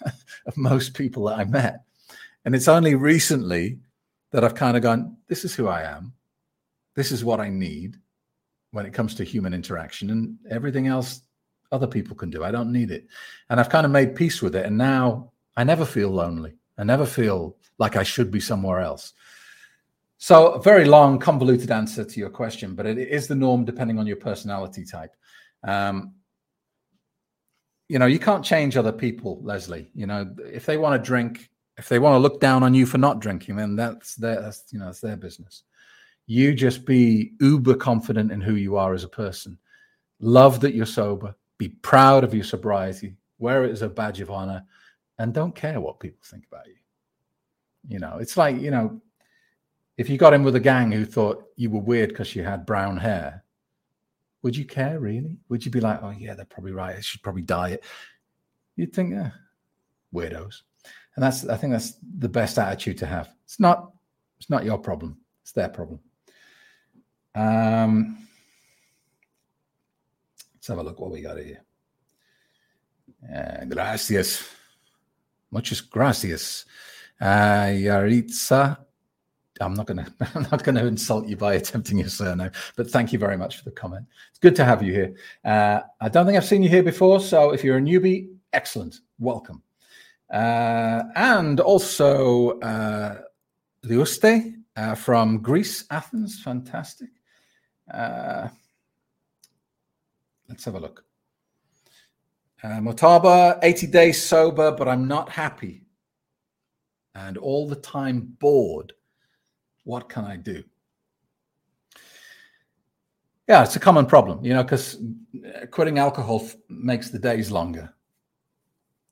of 0.46 0.56
most 0.56 0.94
people 0.94 1.24
that 1.24 1.38
I 1.38 1.44
met. 1.44 1.82
And 2.46 2.54
it's 2.54 2.68
only 2.68 2.94
recently 2.94 3.78
that 4.30 4.42
I've 4.42 4.54
kind 4.54 4.76
of 4.76 4.82
gone, 4.82 5.16
this 5.28 5.44
is 5.44 5.54
who 5.54 5.68
I 5.68 5.82
am. 5.82 6.14
This 6.94 7.12
is 7.12 7.24
what 7.24 7.40
I 7.40 7.50
need 7.50 7.96
when 8.70 8.86
it 8.86 8.94
comes 8.94 9.14
to 9.16 9.24
human 9.24 9.52
interaction 9.52 10.10
and 10.10 10.38
everything 10.50 10.86
else 10.86 11.20
other 11.74 11.86
people 11.86 12.16
can 12.16 12.30
do. 12.30 12.44
I 12.44 12.50
don't 12.50 12.72
need 12.72 12.90
it. 12.90 13.06
And 13.50 13.58
I've 13.58 13.68
kind 13.68 13.84
of 13.84 13.92
made 13.92 14.14
peace 14.14 14.40
with 14.40 14.54
it. 14.54 14.64
And 14.64 14.78
now 14.78 15.32
I 15.56 15.64
never 15.64 15.84
feel 15.84 16.10
lonely. 16.10 16.54
I 16.78 16.84
never 16.84 17.04
feel 17.04 17.56
like 17.78 17.96
I 17.96 18.02
should 18.02 18.30
be 18.30 18.40
somewhere 18.40 18.80
else. 18.80 19.12
So, 20.18 20.52
a 20.52 20.62
very 20.62 20.84
long, 20.84 21.18
convoluted 21.18 21.70
answer 21.70 22.04
to 22.04 22.20
your 22.20 22.30
question, 22.30 22.74
but 22.74 22.86
it 22.86 22.98
is 22.98 23.26
the 23.26 23.34
norm 23.34 23.64
depending 23.64 23.98
on 23.98 24.06
your 24.06 24.16
personality 24.16 24.84
type. 24.84 25.14
Um, 25.62 26.14
you 27.88 27.98
know, 27.98 28.06
you 28.06 28.18
can't 28.18 28.44
change 28.44 28.76
other 28.76 28.92
people, 28.92 29.40
Leslie. 29.42 29.90
You 29.94 30.06
know, 30.06 30.34
if 30.38 30.64
they 30.64 30.78
want 30.78 31.00
to 31.00 31.06
drink, 31.06 31.50
if 31.76 31.88
they 31.88 31.98
want 31.98 32.14
to 32.14 32.18
look 32.18 32.40
down 32.40 32.62
on 32.62 32.72
you 32.72 32.86
for 32.86 32.98
not 32.98 33.20
drinking, 33.20 33.56
then 33.56 33.76
that's 33.76 34.14
their, 34.14 34.40
that's, 34.40 34.64
you 34.70 34.78
know, 34.78 34.86
that's 34.86 35.00
their 35.00 35.16
business. 35.16 35.64
You 36.26 36.54
just 36.54 36.86
be 36.86 37.32
uber 37.40 37.74
confident 37.74 38.32
in 38.32 38.40
who 38.40 38.54
you 38.54 38.76
are 38.76 38.94
as 38.94 39.04
a 39.04 39.08
person. 39.08 39.58
Love 40.20 40.60
that 40.60 40.74
you're 40.74 40.86
sober. 40.86 41.34
Be 41.58 41.68
proud 41.68 42.24
of 42.24 42.34
your 42.34 42.44
sobriety. 42.44 43.16
Wear 43.38 43.64
it 43.64 43.72
as 43.72 43.82
a 43.82 43.88
badge 43.88 44.20
of 44.20 44.30
honor, 44.30 44.64
and 45.18 45.32
don't 45.32 45.54
care 45.54 45.80
what 45.80 46.00
people 46.00 46.20
think 46.24 46.46
about 46.50 46.66
you. 46.66 46.74
You 47.88 47.98
know, 47.98 48.18
it's 48.18 48.36
like 48.36 48.60
you 48.60 48.70
know, 48.70 49.00
if 49.96 50.08
you 50.08 50.18
got 50.18 50.34
in 50.34 50.42
with 50.42 50.56
a 50.56 50.60
gang 50.60 50.90
who 50.92 51.04
thought 51.04 51.44
you 51.56 51.70
were 51.70 51.80
weird 51.80 52.10
because 52.10 52.34
you 52.34 52.42
had 52.42 52.66
brown 52.66 52.96
hair, 52.96 53.44
would 54.42 54.56
you 54.56 54.64
care 54.64 54.98
really? 54.98 55.38
Would 55.48 55.64
you 55.64 55.70
be 55.70 55.80
like, 55.80 56.02
oh 56.02 56.10
yeah, 56.10 56.34
they're 56.34 56.44
probably 56.44 56.72
right. 56.72 56.96
I 56.96 57.00
should 57.00 57.22
probably 57.22 57.42
dye 57.42 57.70
it. 57.70 57.84
You'd 58.76 58.92
think, 58.92 59.12
yeah, 59.12 59.30
weirdos. 60.12 60.62
And 61.16 61.22
that's 61.22 61.46
I 61.46 61.56
think 61.56 61.72
that's 61.72 61.94
the 62.18 62.28
best 62.28 62.58
attitude 62.58 62.98
to 62.98 63.06
have. 63.06 63.30
It's 63.44 63.60
not 63.60 63.92
it's 64.38 64.50
not 64.50 64.64
your 64.64 64.78
problem. 64.78 65.18
It's 65.42 65.52
their 65.52 65.68
problem. 65.68 66.00
Um, 67.34 68.18
let's 70.64 70.68
have 70.68 70.78
a 70.78 70.82
look 70.82 70.98
what 70.98 71.10
we 71.10 71.20
got 71.20 71.36
here. 71.36 71.62
Uh, 73.22 73.66
gracias. 73.66 74.48
Muchas 75.50 75.82
gracias. 75.82 76.64
Uh, 77.20 77.68
Yaritza. 77.68 78.78
I'm 79.60 79.74
not 79.74 79.86
gonna 79.86 80.06
I'm 80.34 80.46
not 80.50 80.64
gonna 80.64 80.86
insult 80.86 81.28
you 81.28 81.36
by 81.36 81.54
attempting 81.54 81.98
your 81.98 82.08
surname, 82.08 82.50
but 82.76 82.90
thank 82.90 83.12
you 83.12 83.18
very 83.18 83.36
much 83.36 83.58
for 83.58 83.64
the 83.64 83.72
comment. 83.72 84.06
It's 84.30 84.38
good 84.38 84.56
to 84.56 84.64
have 84.64 84.82
you 84.82 84.92
here. 84.94 85.14
Uh, 85.44 85.80
I 86.00 86.08
don't 86.08 86.24
think 86.24 86.38
I've 86.38 86.46
seen 86.46 86.62
you 86.62 86.70
here 86.70 86.82
before, 86.82 87.20
so 87.20 87.50
if 87.50 87.62
you're 87.62 87.76
a 87.76 87.82
newbie, 87.82 88.30
excellent, 88.54 89.00
welcome. 89.18 89.62
Uh, 90.32 91.02
and 91.14 91.60
also 91.60 92.58
uh, 92.60 93.20
Liuste 93.84 94.54
uh, 94.76 94.94
from 94.94 95.42
Greece, 95.42 95.84
Athens, 95.90 96.40
fantastic. 96.42 97.10
Uh, 100.54 100.56
let's 100.56 100.64
have 100.66 100.74
a 100.76 100.80
look. 100.80 101.04
Uh, 102.62 102.80
Motaba, 102.80 103.58
80 103.62 103.88
days 103.88 104.22
sober, 104.22 104.70
but 104.70 104.88
I'm 104.88 105.08
not 105.08 105.28
happy 105.28 105.82
and 107.16 107.36
all 107.36 107.68
the 107.68 107.76
time 107.76 108.36
bored. 108.38 108.92
What 109.84 110.08
can 110.08 110.24
I 110.24 110.36
do? 110.36 110.62
Yeah, 113.48 113.62
it's 113.64 113.76
a 113.76 113.80
common 113.80 114.06
problem, 114.06 114.42
you 114.44 114.54
know, 114.54 114.62
because 114.62 115.02
quitting 115.70 115.98
alcohol 115.98 116.40
f- 116.42 116.56
makes 116.68 117.10
the 117.10 117.18
days 117.18 117.50
longer. 117.50 117.92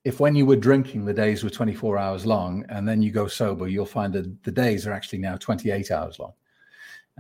If 0.05 0.21
when 0.21 0.35
you 0.35 0.47
were 0.47 0.57
drinking, 0.57 1.05
the 1.05 1.13
days 1.13 1.45
were 1.45 1.51
24 1.51 1.99
hours 1.99 2.25
long, 2.25 2.65
and 2.71 2.89
then 2.89 3.03
you 3.03 3.11
go 3.11 3.27
sober, 3.27 3.69
you'll 3.69 3.85
find 3.85 4.13
that 4.15 4.43
the 4.43 4.51
days 4.51 4.87
are 4.87 4.93
actually 4.93 5.19
now 5.19 5.37
28 5.37 5.91
hours 5.91 6.19
long. 6.19 6.33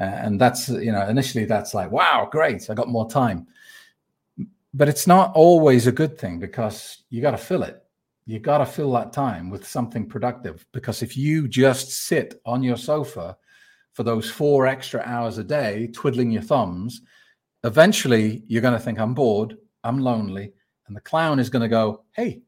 Uh, 0.01 0.05
and 0.05 0.41
that's, 0.41 0.69
you 0.71 0.91
know, 0.91 1.07
initially 1.07 1.45
that's 1.45 1.75
like, 1.75 1.91
wow, 1.91 2.27
great, 2.33 2.71
I 2.71 2.75
got 2.75 2.89
more 2.89 3.09
time. 3.11 3.47
But 4.75 4.89
it's 4.89 5.07
not 5.07 5.33
always 5.35 5.87
a 5.87 5.93
good 5.93 6.19
thing 6.19 6.39
because 6.39 7.05
you 7.11 7.21
got 7.21 7.33
to 7.33 7.37
fill 7.37 7.63
it. 7.63 7.83
You 8.25 8.39
got 8.39 8.59
to 8.59 8.67
fill 8.67 8.93
that 8.93 9.13
time 9.13 9.51
with 9.51 9.67
something 9.67 10.09
productive. 10.09 10.65
Because 10.73 11.03
if 11.03 11.17
you 11.17 11.49
just 11.49 11.91
sit 12.07 12.41
on 12.47 12.63
your 12.63 12.77
sofa 12.77 13.37
for 13.93 14.03
those 14.03 14.31
four 14.31 14.67
extra 14.67 15.03
hours 15.05 15.39
a 15.39 15.45
day, 15.45 15.89
twiddling 15.89 16.31
your 16.31 16.43
thumbs, 16.43 17.03
eventually 17.65 18.45
you're 18.47 18.63
going 18.63 18.75
to 18.75 18.81
think, 18.81 18.99
I'm 18.99 19.15
bored, 19.15 19.59
I'm 19.85 19.99
lonely. 19.99 20.53
And 20.87 20.97
the 20.97 21.01
clown 21.01 21.39
is 21.39 21.51
going 21.51 21.63
to 21.63 21.69
go, 21.69 22.05
Hey, 22.13 22.43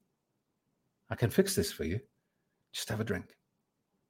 I 1.11 1.15
can 1.15 1.31
fix 1.31 1.55
this 1.55 1.73
for 1.73 1.85
you. 1.85 2.01
Just 2.73 2.89
have 2.89 3.01
a 3.01 3.05
drink 3.05 3.37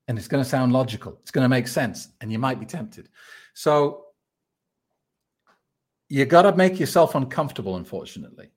and 0.08 0.18
it's 0.18 0.28
going 0.28 0.42
to 0.42 0.48
sound 0.48 0.72
logical. 0.72 1.18
It's 1.22 1.30
going 1.30 1.44
to 1.44 1.48
make 1.48 1.68
sense, 1.68 2.08
and 2.20 2.30
you 2.30 2.38
might 2.38 2.60
be 2.60 2.66
tempted. 2.66 3.08
So 3.54 4.03
you 6.14 6.24
got 6.24 6.42
to 6.42 6.54
make 6.54 6.78
yourself 6.78 7.16
uncomfortable, 7.16 7.74
unfortunately. 7.74 8.52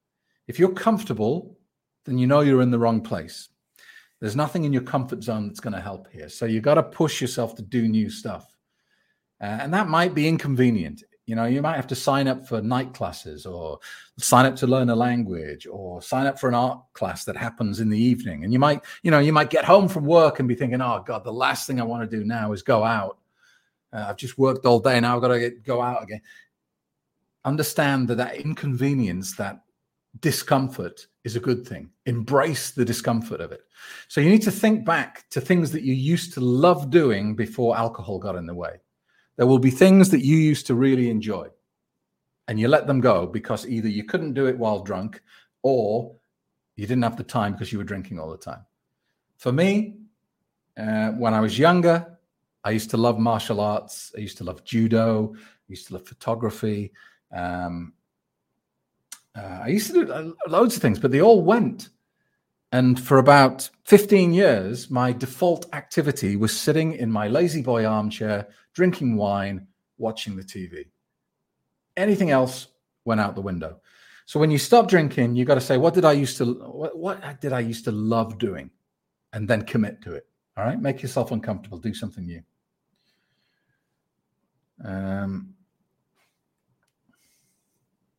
If 0.46 0.60
you're 0.60 0.72
comfortable, 0.74 1.58
then 2.06 2.20
you 2.20 2.28
know 2.28 2.42
you're 2.42 2.62
in 2.62 2.70
the 2.70 2.78
wrong 2.78 3.02
place. 3.02 3.50
There's 4.20 4.36
nothing 4.36 4.64
in 4.64 4.74
your 4.74 4.84
comfort 4.84 5.24
zone 5.24 5.48
that's 5.48 5.60
going 5.60 5.74
to 5.74 5.82
help 5.82 6.08
here. 6.12 6.30
So 6.30 6.46
you 6.46 6.62
got 6.62 6.76
to 6.76 6.84
push 6.84 7.20
yourself 7.20 7.56
to 7.56 7.64
do 7.64 7.88
new 7.88 8.12
stuff. 8.12 8.56
Uh, 9.42 9.46
and 9.46 9.74
that 9.74 9.88
might 9.88 10.14
be 10.14 10.28
inconvenient. 10.28 11.02
You 11.26 11.36
know, 11.36 11.46
you 11.46 11.64
might 11.64 11.78
have 11.78 11.88
to 11.88 11.96
sign 11.96 12.28
up 12.28 12.48
for 12.48 12.62
night 12.62 12.94
classes 12.94 13.48
or 13.48 13.80
sign 14.20 14.46
up 14.46 14.56
to 14.58 14.68
learn 14.68 14.92
a 14.92 14.96
language 14.96 15.66
or 15.66 16.00
sign 16.00 16.28
up 16.28 16.40
for 16.40 16.50
an 16.50 16.56
art 16.56 16.80
class 16.94 17.26
that 17.26 17.36
happens 17.36 17.80
in 17.80 17.90
the 17.90 18.00
evening. 18.00 18.44
And 18.44 18.54
you 18.54 18.60
might, 18.60 18.86
you 19.02 19.10
know, 19.10 19.20
you 19.20 19.34
might 19.34 19.50
get 19.50 19.66
home 19.66 19.88
from 19.88 20.06
work 20.06 20.40
and 20.40 20.48
be 20.48 20.54
thinking, 20.54 20.82
oh, 20.82 21.04
God, 21.04 21.24
the 21.24 21.34
last 21.34 21.66
thing 21.66 21.82
I 21.82 21.86
want 21.86 22.08
to 22.08 22.18
do 22.18 22.24
now 22.24 22.52
is 22.52 22.62
go 22.62 22.84
out. 22.84 23.18
Uh, 23.92 24.06
I've 24.10 24.18
just 24.18 24.38
worked 24.38 24.68
all 24.68 24.80
day. 24.80 25.00
Now 25.00 25.16
I've 25.16 25.22
got 25.22 25.30
to 25.30 25.40
get, 25.40 25.64
go 25.64 25.82
out 25.82 26.04
again. 26.04 26.22
Understand 27.48 28.10
that 28.10 28.18
that 28.18 28.36
inconvenience, 28.36 29.38
that 29.38 29.62
discomfort 30.20 31.08
is 31.24 31.38
a 31.38 31.40
good 31.40 31.66
thing. 31.66 31.90
Embrace 32.06 32.72
the 32.72 32.84
discomfort 32.84 33.40
of 33.40 33.54
it. 33.54 33.62
So 34.10 34.20
you 34.20 34.30
need 34.30 34.42
to 34.42 34.52
think 34.52 34.84
back 34.84 35.30
to 35.30 35.40
things 35.40 35.72
that 35.72 35.84
you 35.84 35.94
used 35.94 36.34
to 36.34 36.42
love 36.42 36.90
doing 36.90 37.38
before 37.38 37.78
alcohol 37.78 38.20
got 38.20 38.36
in 38.36 38.48
the 38.48 38.54
way. 38.54 38.82
There 39.38 39.48
will 39.48 39.60
be 39.60 39.72
things 39.72 40.10
that 40.10 40.26
you 40.26 40.36
used 40.36 40.68
to 40.68 40.76
really 40.76 41.10
enjoy 41.10 41.48
and 42.50 42.60
you 42.60 42.68
let 42.68 42.86
them 42.86 43.00
go 43.00 43.26
because 43.26 43.66
either 43.66 43.88
you 43.88 44.04
couldn't 44.04 44.34
do 44.34 44.48
it 44.48 44.58
while 44.58 44.84
drunk 44.84 45.22
or 45.64 46.14
you 46.76 46.86
didn't 46.86 47.04
have 47.04 47.16
the 47.16 47.24
time 47.24 47.54
because 47.54 47.72
you 47.72 47.78
were 47.78 47.86
drinking 47.86 48.20
all 48.20 48.30
the 48.30 48.38
time. 48.38 48.66
For 49.38 49.54
me, 49.54 49.96
uh, 50.78 51.12
when 51.12 51.34
I 51.34 51.40
was 51.40 51.58
younger, 51.58 52.18
I 52.66 52.72
used 52.72 52.90
to 52.90 52.98
love 52.98 53.20
martial 53.20 53.62
arts. 53.62 54.12
I 54.18 54.20
used 54.20 54.38
to 54.40 54.44
love 54.44 54.66
judo. 54.66 55.34
I 55.34 55.70
used 55.70 55.88
to 55.88 55.94
love 55.94 56.06
photography. 56.06 56.92
Um, 57.32 57.94
uh, 59.36 59.60
I 59.64 59.68
used 59.68 59.88
to 59.88 60.06
do 60.06 60.12
uh, 60.12 60.32
loads 60.48 60.76
of 60.76 60.82
things, 60.82 61.00
but 61.00 61.12
they 61.12 61.22
all 61.22 61.42
went. 61.42 61.90
And 62.72 63.00
for 63.00 63.20
about 63.20 63.70
15 63.86 64.34
years, 64.34 64.90
my 64.90 65.14
default 65.14 65.74
activity 65.74 66.36
was 66.36 66.58
sitting 66.58 66.94
in 66.94 67.12
my 67.12 67.28
lazy 67.28 67.62
boy 67.62 67.86
armchair, 67.86 68.48
drinking 68.74 69.16
wine, 69.16 69.68
watching 69.98 70.36
the 70.36 70.44
TV. 70.44 70.88
Anything 71.96 72.32
else 72.32 72.68
went 73.06 73.22
out 73.22 73.36
the 73.36 73.42
window. 73.42 73.80
So 74.26 74.40
when 74.40 74.52
you 74.52 74.58
stop 74.58 74.90
drinking, 74.90 75.36
you 75.36 75.46
got 75.46 75.56
to 75.56 75.62
say, 75.62 75.78
what 75.78 75.94
did 75.94 76.04
I 76.04 76.12
used 76.12 76.38
to 76.38 76.46
what, 76.54 76.98
what 76.98 77.40
did 77.40 77.54
I 77.54 77.62
used 77.62 77.86
to 77.86 77.92
love 77.92 78.38
doing? 78.38 78.70
And 79.32 79.48
then 79.48 79.62
commit 79.62 80.02
to 80.02 80.14
it. 80.14 80.28
All 80.58 80.66
right. 80.66 80.80
Make 80.80 81.02
yourself 81.02 81.32
uncomfortable. 81.32 81.78
Do 81.78 81.94
something 81.94 82.26
new. 82.26 82.42
Um, 84.84 85.54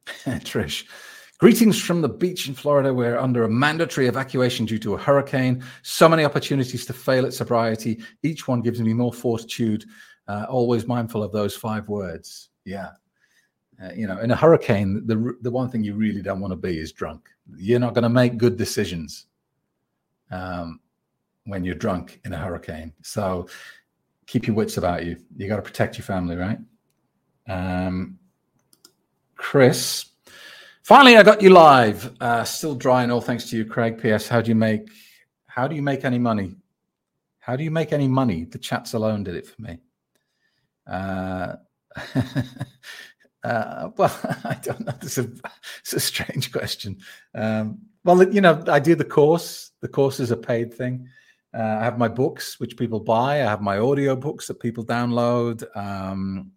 Trish, 0.26 0.84
Greetings 1.38 1.80
from 1.80 2.00
the 2.00 2.08
beach 2.08 2.48
in 2.48 2.54
Florida. 2.54 2.92
We're 2.92 3.16
under 3.16 3.44
a 3.44 3.48
mandatory 3.48 4.08
evacuation 4.08 4.66
due 4.66 4.80
to 4.80 4.94
a 4.94 4.98
hurricane. 4.98 5.62
So 5.82 6.08
many 6.08 6.24
opportunities 6.24 6.84
to 6.86 6.92
fail 6.92 7.24
at 7.24 7.32
sobriety. 7.32 8.02
Each 8.24 8.48
one 8.48 8.60
gives 8.60 8.80
me 8.80 8.92
more 8.92 9.12
fortitude. 9.12 9.84
Uh, 10.26 10.46
always 10.48 10.88
mindful 10.88 11.22
of 11.22 11.30
those 11.30 11.54
five 11.54 11.88
words. 11.88 12.48
Yeah. 12.64 12.90
Uh, 13.80 13.92
you 13.94 14.08
know, 14.08 14.18
in 14.18 14.32
a 14.32 14.36
hurricane, 14.36 15.06
the 15.06 15.36
the 15.42 15.50
one 15.50 15.70
thing 15.70 15.84
you 15.84 15.94
really 15.94 16.22
don't 16.22 16.40
want 16.40 16.50
to 16.50 16.56
be 16.56 16.80
is 16.80 16.90
drunk. 16.90 17.28
You're 17.56 17.78
not 17.78 17.94
going 17.94 18.02
to 18.02 18.08
make 18.08 18.36
good 18.36 18.56
decisions 18.56 19.26
um, 20.32 20.80
when 21.44 21.62
you're 21.64 21.76
drunk 21.76 22.20
in 22.24 22.32
a 22.32 22.36
hurricane. 22.36 22.92
So 23.02 23.46
keep 24.26 24.48
your 24.48 24.56
wits 24.56 24.76
about 24.76 25.06
you. 25.06 25.16
You 25.36 25.46
got 25.46 25.56
to 25.56 25.62
protect 25.62 25.98
your 25.98 26.04
family, 26.04 26.34
right? 26.34 26.58
Um, 27.48 28.17
Chris. 29.38 30.04
Finally, 30.82 31.16
I 31.16 31.22
got 31.22 31.40
you 31.40 31.50
live. 31.50 32.14
Uh, 32.20 32.44
still 32.44 32.74
drying, 32.74 33.10
all 33.10 33.22
thanks 33.22 33.48
to 33.50 33.56
you, 33.56 33.64
Craig. 33.64 34.00
P.S. 34.00 34.28
How 34.28 34.42
do 34.42 34.50
you 34.50 34.54
make 34.54 34.88
how 35.58 35.66
do 35.66 35.74
you 35.74 35.82
make 35.82 36.04
any 36.04 36.18
money? 36.18 36.54
How 37.40 37.56
do 37.56 37.64
you 37.64 37.70
make 37.70 37.92
any 37.92 38.06
money? 38.06 38.44
The 38.44 38.58
chats 38.58 38.92
alone 38.92 39.24
did 39.24 39.34
it 39.34 39.46
for 39.46 39.60
me. 39.60 39.78
Uh, 40.86 41.56
uh, 43.42 43.88
well, 43.96 44.20
I 44.44 44.56
don't 44.62 44.86
know. 44.86 44.92
It's 45.02 45.18
a, 45.18 45.28
it's 45.80 45.94
a 45.94 45.98
strange 45.98 46.52
question. 46.52 46.98
Um, 47.34 47.78
well, 48.04 48.22
you 48.32 48.40
know, 48.40 48.62
I 48.68 48.78
do 48.78 48.94
the 48.94 49.04
course. 49.04 49.72
The 49.80 49.88
course 49.88 50.20
is 50.20 50.30
a 50.30 50.36
paid 50.36 50.72
thing. 50.72 51.08
Uh, 51.52 51.78
I 51.80 51.82
have 51.82 51.98
my 51.98 52.08
books, 52.08 52.60
which 52.60 52.76
people 52.76 53.00
buy. 53.00 53.42
I 53.42 53.50
have 53.50 53.60
my 53.60 53.78
audio 53.78 54.14
books 54.14 54.46
that 54.46 54.60
people 54.60 54.84
download. 54.84 55.64
Um, 55.76 56.52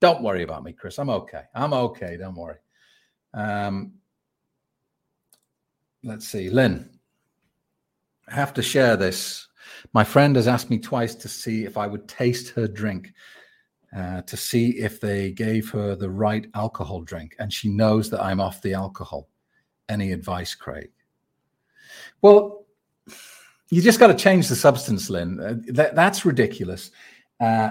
don't 0.00 0.22
worry 0.22 0.42
about 0.42 0.64
me, 0.64 0.72
Chris. 0.72 0.98
I'm 0.98 1.10
okay. 1.10 1.42
I'm 1.54 1.72
okay. 1.72 2.16
Don't 2.16 2.36
worry. 2.36 2.58
Um, 3.34 3.94
let's 6.04 6.26
see. 6.26 6.50
Lynn, 6.50 6.98
I 8.28 8.34
have 8.34 8.54
to 8.54 8.62
share 8.62 8.96
this. 8.96 9.48
My 9.92 10.04
friend 10.04 10.36
has 10.36 10.48
asked 10.48 10.70
me 10.70 10.78
twice 10.78 11.14
to 11.16 11.28
see 11.28 11.64
if 11.64 11.76
I 11.76 11.86
would 11.86 12.08
taste 12.08 12.50
her 12.50 12.66
drink, 12.66 13.12
uh, 13.96 14.22
to 14.22 14.36
see 14.36 14.70
if 14.78 15.00
they 15.00 15.32
gave 15.32 15.70
her 15.70 15.94
the 15.94 16.10
right 16.10 16.46
alcohol 16.54 17.00
drink. 17.00 17.34
And 17.38 17.52
she 17.52 17.68
knows 17.68 18.10
that 18.10 18.22
I'm 18.22 18.40
off 18.40 18.62
the 18.62 18.74
alcohol. 18.74 19.28
Any 19.88 20.12
advice, 20.12 20.54
Craig? 20.54 20.90
Well, 22.22 22.66
you 23.70 23.82
just 23.82 24.00
got 24.00 24.08
to 24.08 24.14
change 24.14 24.48
the 24.48 24.56
substance, 24.56 25.10
Lynn. 25.10 25.40
Uh, 25.40 25.54
that, 25.72 25.94
that's 25.94 26.24
ridiculous. 26.24 26.90
Uh, 27.40 27.70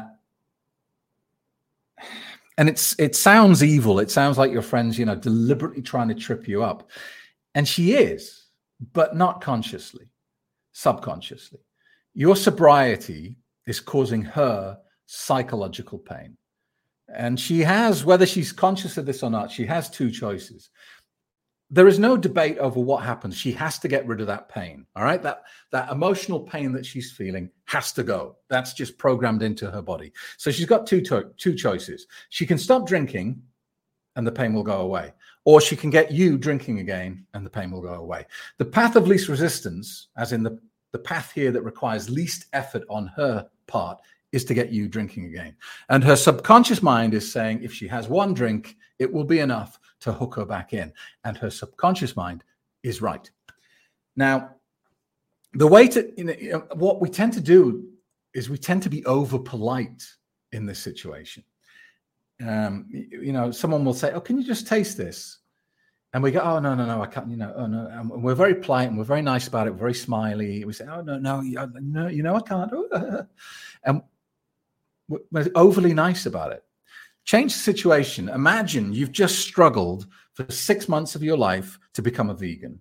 and 2.57 2.67
it's 2.67 2.95
it 2.99 3.15
sounds 3.15 3.63
evil. 3.63 3.99
It 3.99 4.09
sounds 4.11 4.37
like 4.37 4.51
your 4.51 4.61
friend's, 4.61 4.97
you 4.97 5.05
know, 5.05 5.15
deliberately 5.15 5.81
trying 5.81 6.07
to 6.09 6.15
trip 6.15 6.47
you 6.47 6.63
up. 6.63 6.89
And 7.55 7.67
she 7.67 7.93
is, 7.93 8.45
but 8.93 9.15
not 9.15 9.41
consciously, 9.41 10.09
subconsciously. 10.73 11.59
Your 12.13 12.35
sobriety 12.35 13.37
is 13.67 13.79
causing 13.79 14.21
her 14.21 14.77
psychological 15.05 15.99
pain. 15.99 16.37
And 17.13 17.39
she 17.39 17.61
has, 17.61 18.03
whether 18.03 18.25
she's 18.25 18.51
conscious 18.51 18.97
of 18.97 19.05
this 19.05 19.23
or 19.23 19.29
not, 19.29 19.51
she 19.51 19.65
has 19.65 19.89
two 19.89 20.11
choices 20.11 20.69
there 21.69 21.87
is 21.87 21.99
no 21.99 22.15
debate 22.15 22.57
over 22.59 22.79
what 22.79 23.03
happens. 23.03 23.35
She 23.35 23.51
has 23.53 23.77
to 23.79 23.87
get 23.87 24.07
rid 24.07 24.21
of 24.21 24.27
that 24.27 24.47
pain. 24.47 24.85
All 24.95 25.03
right. 25.03 25.21
That 25.21 25.43
that 25.71 25.91
emotional 25.91 26.39
pain 26.39 26.71
that 26.73 26.85
she's 26.85 27.11
feeling 27.11 27.49
has 27.65 27.91
to 27.93 28.03
go. 28.03 28.37
That's 28.47 28.73
just 28.73 28.97
programmed 28.97 29.43
into 29.43 29.69
her 29.69 29.81
body. 29.81 30.13
So 30.37 30.49
she's 30.49 30.65
got 30.65 30.87
two 30.87 31.01
to- 31.01 31.31
two 31.37 31.55
choices. 31.55 32.07
She 32.29 32.45
can 32.45 32.57
stop 32.57 32.87
drinking 32.87 33.41
and 34.15 34.25
the 34.25 34.31
pain 34.31 34.53
will 34.53 34.63
go 34.63 34.81
away. 34.81 35.13
Or 35.43 35.59
she 35.61 35.75
can 35.75 35.89
get 35.89 36.11
you 36.11 36.37
drinking 36.37 36.79
again 36.79 37.25
and 37.33 37.45
the 37.45 37.49
pain 37.49 37.71
will 37.71 37.81
go 37.81 37.95
away. 37.95 38.25
The 38.57 38.65
path 38.65 38.95
of 38.95 39.07
least 39.07 39.27
resistance, 39.27 40.07
as 40.17 40.33
in 40.33 40.43
the, 40.43 40.59
the 40.91 40.99
path 40.99 41.31
here 41.33 41.51
that 41.51 41.61
requires 41.61 42.09
least 42.09 42.45
effort 42.53 42.83
on 42.89 43.07
her 43.15 43.47
part, 43.67 43.99
is 44.31 44.43
to 44.45 44.53
get 44.53 44.71
you 44.71 44.87
drinking 44.87 45.25
again. 45.25 45.55
And 45.89 46.03
her 46.03 46.15
subconscious 46.15 46.81
mind 46.81 47.13
is 47.13 47.31
saying 47.31 47.63
if 47.63 47.73
she 47.73 47.87
has 47.87 48.07
one 48.07 48.33
drink, 48.33 48.75
it 48.99 49.11
will 49.11 49.23
be 49.23 49.39
enough 49.39 49.79
to 50.01 50.13
hook 50.13 50.35
her 50.35 50.45
back 50.45 50.73
in. 50.73 50.91
And 51.23 51.37
her 51.37 51.49
subconscious 51.49 52.15
mind 52.15 52.43
is 52.83 53.01
right. 53.01 53.29
Now, 54.15 54.51
the 55.53 55.67
way 55.67 55.87
to, 55.87 56.11
you 56.17 56.23
know, 56.23 56.67
what 56.73 57.01
we 57.01 57.09
tend 57.09 57.33
to 57.33 57.41
do 57.41 57.87
is 58.33 58.49
we 58.49 58.57
tend 58.57 58.83
to 58.83 58.89
be 58.89 59.05
over 59.05 59.39
polite 59.39 60.03
in 60.51 60.65
this 60.65 60.79
situation. 60.79 61.43
Um, 62.45 62.85
you 62.89 63.33
know, 63.33 63.49
someone 63.51 63.83
will 63.83 63.93
say, 63.93 64.11
Oh, 64.11 64.21
can 64.21 64.37
you 64.37 64.43
just 64.43 64.67
taste 64.67 64.97
this? 64.97 65.39
And 66.13 66.21
we 66.21 66.31
go, 66.31 66.41
Oh, 66.41 66.59
no, 66.59 66.75
no, 66.75 66.85
no, 66.85 67.01
I 67.01 67.07
can't, 67.07 67.29
you 67.29 67.37
know, 67.37 67.53
oh, 67.55 67.65
no. 67.65 67.87
And 67.91 68.23
we're 68.23 68.35
very 68.35 68.55
polite 68.55 68.89
and 68.89 68.97
we're 68.97 69.03
very 69.03 69.23
nice 69.23 69.47
about 69.47 69.67
it, 69.67 69.71
we're 69.71 69.79
very 69.79 69.95
smiley. 69.95 70.63
We 70.63 70.73
say, 70.73 70.85
Oh, 70.85 71.01
no, 71.01 71.17
no, 71.17 71.41
no, 71.41 72.07
you 72.07 72.21
know, 72.21 72.35
I 72.35 72.41
can't. 72.41 72.71
and 73.83 74.01
we're 75.07 75.47
overly 75.55 75.93
nice 75.93 76.25
about 76.25 76.51
it. 76.51 76.63
Change 77.27 77.51
the 77.51 77.59
situation. 77.59 78.29
Imagine 78.29 78.93
you've 78.93 79.11
just 79.11 79.39
struggled 79.39 80.07
for 80.33 80.49
six 80.49 80.87
months 80.87 81.13
of 81.13 81.21
your 81.21 81.35
life 81.35 81.77
to 81.93 82.01
become 82.01 82.29
a 82.29 82.33
vegan. 82.33 82.79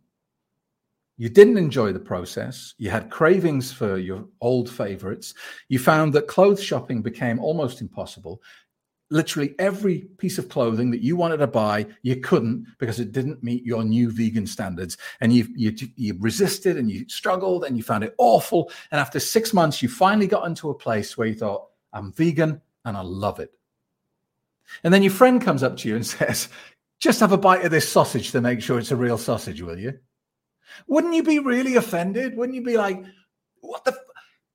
You 1.18 1.28
didn't 1.28 1.58
enjoy 1.58 1.92
the 1.92 1.98
process. 1.98 2.72
You 2.78 2.90
had 2.90 3.10
cravings 3.10 3.72
for 3.72 3.98
your 3.98 4.24
old 4.40 4.70
favorites. 4.70 5.34
You 5.68 5.80
found 5.80 6.12
that 6.12 6.28
clothes 6.28 6.62
shopping 6.62 7.02
became 7.02 7.40
almost 7.40 7.80
impossible. 7.80 8.40
Literally 9.10 9.56
every 9.58 10.02
piece 10.18 10.38
of 10.38 10.48
clothing 10.48 10.92
that 10.92 11.02
you 11.02 11.16
wanted 11.16 11.38
to 11.38 11.48
buy, 11.48 11.84
you 12.02 12.20
couldn't 12.20 12.68
because 12.78 13.00
it 13.00 13.10
didn't 13.10 13.42
meet 13.42 13.64
your 13.64 13.82
new 13.82 14.12
vegan 14.12 14.46
standards. 14.46 14.96
And 15.20 15.32
you, 15.32 15.48
you, 15.56 15.74
you 15.96 16.16
resisted 16.20 16.76
and 16.76 16.88
you 16.88 17.04
struggled 17.08 17.64
and 17.64 17.76
you 17.76 17.82
found 17.82 18.04
it 18.04 18.14
awful. 18.18 18.70
And 18.92 19.00
after 19.00 19.18
six 19.18 19.52
months, 19.52 19.82
you 19.82 19.88
finally 19.88 20.28
got 20.28 20.46
into 20.46 20.70
a 20.70 20.74
place 20.74 21.18
where 21.18 21.26
you 21.26 21.34
thought, 21.34 21.66
I'm 21.92 22.12
vegan 22.12 22.60
and 22.84 22.96
I 22.96 23.00
love 23.00 23.40
it. 23.40 23.50
And 24.84 24.92
then 24.92 25.02
your 25.02 25.12
friend 25.12 25.40
comes 25.40 25.62
up 25.62 25.76
to 25.78 25.88
you 25.88 25.96
and 25.96 26.06
says, 26.06 26.48
just 26.98 27.20
have 27.20 27.32
a 27.32 27.38
bite 27.38 27.64
of 27.64 27.70
this 27.70 27.88
sausage 27.88 28.32
to 28.32 28.40
make 28.40 28.62
sure 28.62 28.78
it's 28.78 28.90
a 28.90 28.96
real 28.96 29.18
sausage, 29.18 29.62
will 29.62 29.78
you? 29.78 29.98
Wouldn't 30.86 31.14
you 31.14 31.22
be 31.22 31.38
really 31.38 31.76
offended? 31.76 32.36
Wouldn't 32.36 32.56
you 32.56 32.62
be 32.62 32.76
like, 32.76 33.02
what 33.60 33.84
the? 33.84 33.92
F- 33.92 33.98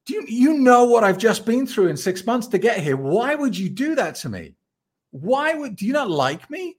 do 0.05 0.15
you, 0.15 0.25
you 0.27 0.53
know 0.55 0.85
what 0.85 1.03
I've 1.03 1.19
just 1.19 1.45
been 1.45 1.67
through 1.67 1.87
in 1.87 1.97
six 1.97 2.25
months 2.25 2.47
to 2.47 2.57
get 2.57 2.79
here? 2.79 2.97
Why 2.97 3.35
would 3.35 3.55
you 3.55 3.69
do 3.69 3.93
that 3.95 4.15
to 4.15 4.29
me? 4.29 4.55
Why 5.11 5.53
would, 5.53 5.75
do 5.75 5.85
you 5.85 5.93
not 5.93 6.09
like 6.09 6.49
me? 6.49 6.77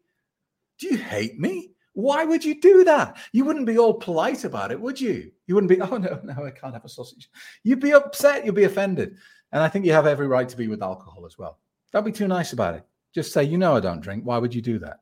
Do 0.79 0.88
you 0.88 0.97
hate 0.97 1.38
me? 1.38 1.71
Why 1.95 2.25
would 2.25 2.45
you 2.45 2.61
do 2.61 2.85
that? 2.85 3.16
You 3.33 3.45
wouldn't 3.45 3.66
be 3.66 3.79
all 3.79 3.95
polite 3.95 4.45
about 4.45 4.73
it, 4.73 4.81
would 4.81 5.01
you? 5.01 5.31
You 5.47 5.55
wouldn't 5.55 5.68
be, 5.68 5.81
oh, 5.81 5.99
no, 5.99 6.21
no, 6.25 6.45
I 6.45 6.51
can't 6.51 6.75
have 6.75 6.85
a 6.85 6.88
sausage. 6.88 7.31
You'd 7.62 7.81
be 7.81 7.92
upset. 7.92 8.45
You'd 8.45 8.55
be 8.55 8.64
offended. 8.64 9.16
And 9.53 9.62
I 9.62 9.68
think 9.68 9.85
you 9.85 9.92
have 9.92 10.07
every 10.07 10.27
right 10.27 10.49
to 10.49 10.57
be 10.57 10.68
with 10.68 10.83
alcohol 10.83 11.27
as 11.27 11.38
well. 11.38 11.59
Don't 11.92 12.07
be 12.07 12.12
too 12.12 12.27
nice 12.27 12.53
about 12.53 12.75
it. 12.75 12.87
Just 13.14 13.33
say, 13.33 13.44
you 13.44 13.59
know, 13.59 13.77
I 13.77 13.81
don't 13.81 14.01
drink. 14.01 14.25
Why 14.25 14.38
would 14.38 14.55
you 14.55 14.62
do 14.62 14.79
that? 14.81 15.01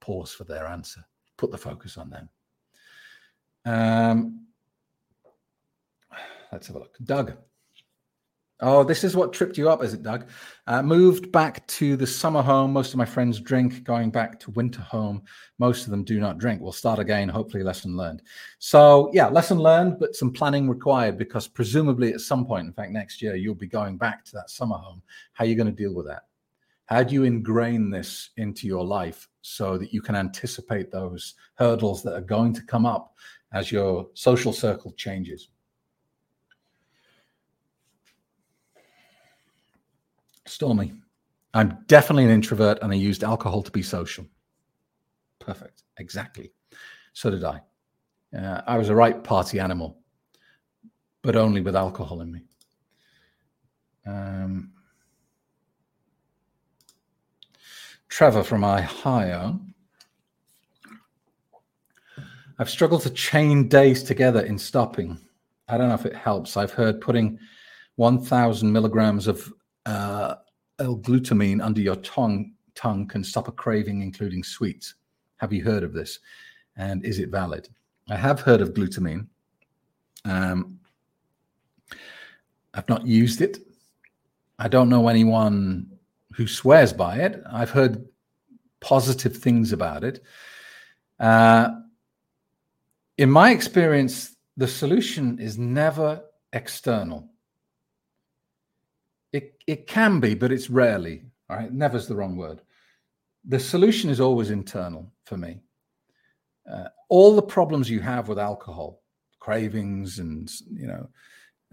Pause 0.00 0.32
for 0.32 0.44
their 0.44 0.66
answer. 0.66 1.04
Put 1.36 1.50
the 1.50 1.58
focus 1.58 1.96
on 1.96 2.10
them. 2.10 2.28
Um, 3.64 4.46
let's 6.52 6.66
have 6.66 6.76
a 6.76 6.80
look. 6.80 6.96
Doug. 7.04 7.34
Oh, 8.64 8.84
this 8.84 9.02
is 9.02 9.16
what 9.16 9.32
tripped 9.32 9.58
you 9.58 9.68
up, 9.68 9.82
is 9.82 9.92
it, 9.92 10.04
Doug? 10.04 10.28
Uh, 10.68 10.82
moved 10.82 11.32
back 11.32 11.66
to 11.66 11.96
the 11.96 12.06
summer 12.06 12.42
home. 12.42 12.72
Most 12.72 12.92
of 12.92 12.96
my 12.96 13.04
friends 13.04 13.40
drink. 13.40 13.82
Going 13.82 14.10
back 14.10 14.38
to 14.38 14.52
winter 14.52 14.82
home. 14.82 15.22
Most 15.58 15.84
of 15.84 15.90
them 15.90 16.04
do 16.04 16.20
not 16.20 16.38
drink. 16.38 16.60
We'll 16.60 16.70
start 16.70 17.00
again. 17.00 17.28
Hopefully, 17.28 17.64
lesson 17.64 17.96
learned. 17.96 18.22
So, 18.60 19.10
yeah, 19.12 19.26
lesson 19.26 19.58
learned, 19.58 19.98
but 19.98 20.14
some 20.14 20.32
planning 20.32 20.68
required 20.68 21.18
because 21.18 21.48
presumably 21.48 22.12
at 22.12 22.20
some 22.20 22.46
point, 22.46 22.68
in 22.68 22.72
fact, 22.72 22.92
next 22.92 23.20
year, 23.20 23.34
you'll 23.34 23.56
be 23.56 23.66
going 23.66 23.96
back 23.96 24.24
to 24.26 24.32
that 24.34 24.48
summer 24.48 24.76
home. 24.76 25.02
How 25.32 25.44
are 25.44 25.48
you 25.48 25.56
going 25.56 25.66
to 25.66 25.72
deal 25.72 25.92
with 25.92 26.06
that? 26.06 26.22
How 26.86 27.02
do 27.02 27.14
you 27.14 27.24
ingrain 27.24 27.90
this 27.90 28.30
into 28.36 28.66
your 28.66 28.84
life 28.84 29.28
so 29.40 29.78
that 29.78 29.92
you 29.92 30.02
can 30.02 30.14
anticipate 30.14 30.90
those 30.90 31.34
hurdles 31.54 32.02
that 32.02 32.14
are 32.14 32.20
going 32.20 32.52
to 32.54 32.62
come 32.62 32.86
up 32.86 33.14
as 33.52 33.72
your 33.72 34.08
social 34.14 34.52
circle 34.52 34.92
changes? 34.92 35.48
Stormy. 40.46 40.92
I'm 41.54 41.78
definitely 41.86 42.24
an 42.24 42.30
introvert 42.30 42.78
and 42.82 42.92
I 42.92 42.96
used 42.96 43.24
alcohol 43.24 43.62
to 43.62 43.70
be 43.70 43.82
social. 43.82 44.26
Perfect. 45.38 45.84
Exactly. 45.98 46.52
So 47.12 47.30
did 47.30 47.44
I. 47.44 47.60
Uh, 48.36 48.62
I 48.66 48.78
was 48.78 48.88
a 48.88 48.94
right 48.94 49.22
party 49.22 49.60
animal, 49.60 49.98
but 51.22 51.36
only 51.36 51.60
with 51.60 51.76
alcohol 51.76 52.22
in 52.22 52.32
me. 52.32 52.40
Um, 54.06 54.72
Trevor 58.12 58.44
from 58.44 58.62
Ohio. 58.62 59.58
I've 62.58 62.68
struggled 62.68 63.00
to 63.04 63.10
chain 63.10 63.68
days 63.68 64.02
together 64.02 64.42
in 64.42 64.58
stopping. 64.58 65.18
I 65.66 65.78
don't 65.78 65.88
know 65.88 65.94
if 65.94 66.04
it 66.04 66.14
helps. 66.14 66.58
I've 66.58 66.72
heard 66.72 67.00
putting 67.00 67.38
1,000 67.96 68.70
milligrams 68.70 69.28
of 69.28 69.50
uh, 69.86 70.34
L-glutamine 70.78 71.64
under 71.64 71.80
your 71.80 71.96
tongue 71.96 72.52
tongue 72.74 73.08
can 73.08 73.24
stop 73.24 73.48
a 73.48 73.52
craving, 73.52 74.02
including 74.02 74.44
sweets. 74.44 74.96
Have 75.38 75.50
you 75.50 75.64
heard 75.64 75.82
of 75.82 75.94
this? 75.94 76.20
And 76.76 77.02
is 77.06 77.18
it 77.18 77.30
valid? 77.30 77.66
I 78.10 78.16
have 78.16 78.42
heard 78.42 78.60
of 78.60 78.74
glutamine. 78.74 79.26
Um, 80.26 80.78
I've 82.74 82.90
not 82.90 83.06
used 83.06 83.40
it. 83.40 83.60
I 84.58 84.68
don't 84.68 84.90
know 84.90 85.08
anyone 85.08 85.91
who 86.34 86.46
swears 86.46 86.92
by 86.92 87.16
it. 87.16 87.42
I've 87.50 87.70
heard 87.70 88.06
positive 88.80 89.36
things 89.36 89.72
about 89.72 90.04
it. 90.04 90.22
Uh, 91.20 91.70
in 93.18 93.30
my 93.30 93.50
experience, 93.50 94.36
the 94.56 94.66
solution 94.68 95.38
is 95.38 95.58
never 95.58 96.22
external. 96.52 97.28
It, 99.32 99.62
it 99.66 99.86
can 99.86 100.20
be, 100.20 100.34
but 100.34 100.52
it's 100.52 100.68
rarely. 100.70 101.22
All 101.48 101.56
right, 101.56 101.72
never's 101.72 102.06
the 102.06 102.16
wrong 102.16 102.36
word. 102.36 102.60
the 103.44 103.58
solution 103.58 104.10
is 104.10 104.20
always 104.20 104.50
internal 104.50 105.10
for 105.24 105.36
me. 105.36 105.60
Uh, 106.70 106.88
all 107.08 107.34
the 107.34 107.42
problems 107.42 107.90
you 107.90 108.00
have 108.00 108.28
with 108.28 108.38
alcohol, 108.38 109.02
cravings, 109.40 110.18
and 110.18 110.50
you 110.72 110.86
know, 110.86 111.08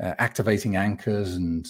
uh, 0.02 0.16
activating 0.18 0.76
anchors, 0.76 1.36
and 1.36 1.68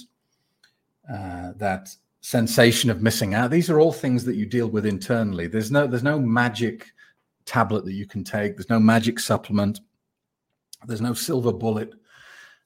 uh, 1.12 1.52
that 1.58 1.89
sensation 2.21 2.89
of 2.89 3.01
missing 3.01 3.34
out. 3.34 3.51
These 3.51 3.69
are 3.69 3.79
all 3.79 3.93
things 3.93 4.25
that 4.25 4.36
you 4.36 4.45
deal 4.45 4.67
with 4.67 4.86
internally. 4.86 5.47
There's 5.47 5.71
no 5.71 5.88
there's 5.88 6.03
no 6.03 6.19
magic 6.19 6.91
tablet 7.45 7.86
that 7.86 7.93
you 7.93 8.05
can 8.05 8.23
take. 8.23 8.55
There's 8.55 8.69
no 8.69 8.79
magic 8.79 9.19
supplement. 9.19 9.79
There's 10.86 11.01
no 11.01 11.13
silver 11.13 11.51
bullet 11.51 11.93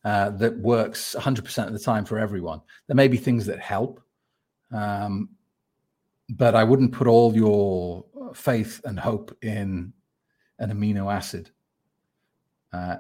uh, 0.04 0.32
that 0.32 0.58
works 0.60 1.16
100% 1.18 1.68
of 1.68 1.74
the 1.74 1.80
time 1.80 2.06
for 2.06 2.20
everyone. 2.20 2.62
There 2.88 2.96
may 2.96 3.08
be 3.08 3.18
things 3.18 3.46
that 3.46 3.60
help, 3.60 4.02
um, 4.72 5.30
but 6.30 6.56
I 6.56 6.64
wouldn't 6.64 6.92
put 6.92 7.08
all 7.08 7.34
your 7.36 8.06
faith 8.36 8.82
and 8.84 9.00
hope 9.00 9.36
in 9.42 9.94
an 10.60 10.72
amino 10.72 11.12
acid. 11.12 11.50
Uh, 12.72 12.98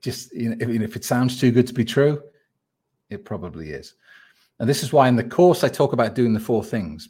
just 0.00 0.32
you 0.32 0.50
know, 0.50 0.56
if, 0.60 0.68
if 0.68 0.96
it 0.96 1.04
sounds 1.04 1.40
too 1.40 1.50
good 1.50 1.66
to 1.66 1.74
be 1.74 1.84
true, 1.84 2.22
it 3.10 3.24
probably 3.24 3.70
is. 3.70 3.94
And 4.58 4.68
this 4.68 4.82
is 4.82 4.92
why 4.92 5.08
in 5.08 5.16
the 5.16 5.24
course 5.24 5.64
I 5.64 5.68
talk 5.68 5.92
about 5.92 6.14
doing 6.14 6.32
the 6.32 6.40
four 6.40 6.64
things. 6.64 7.08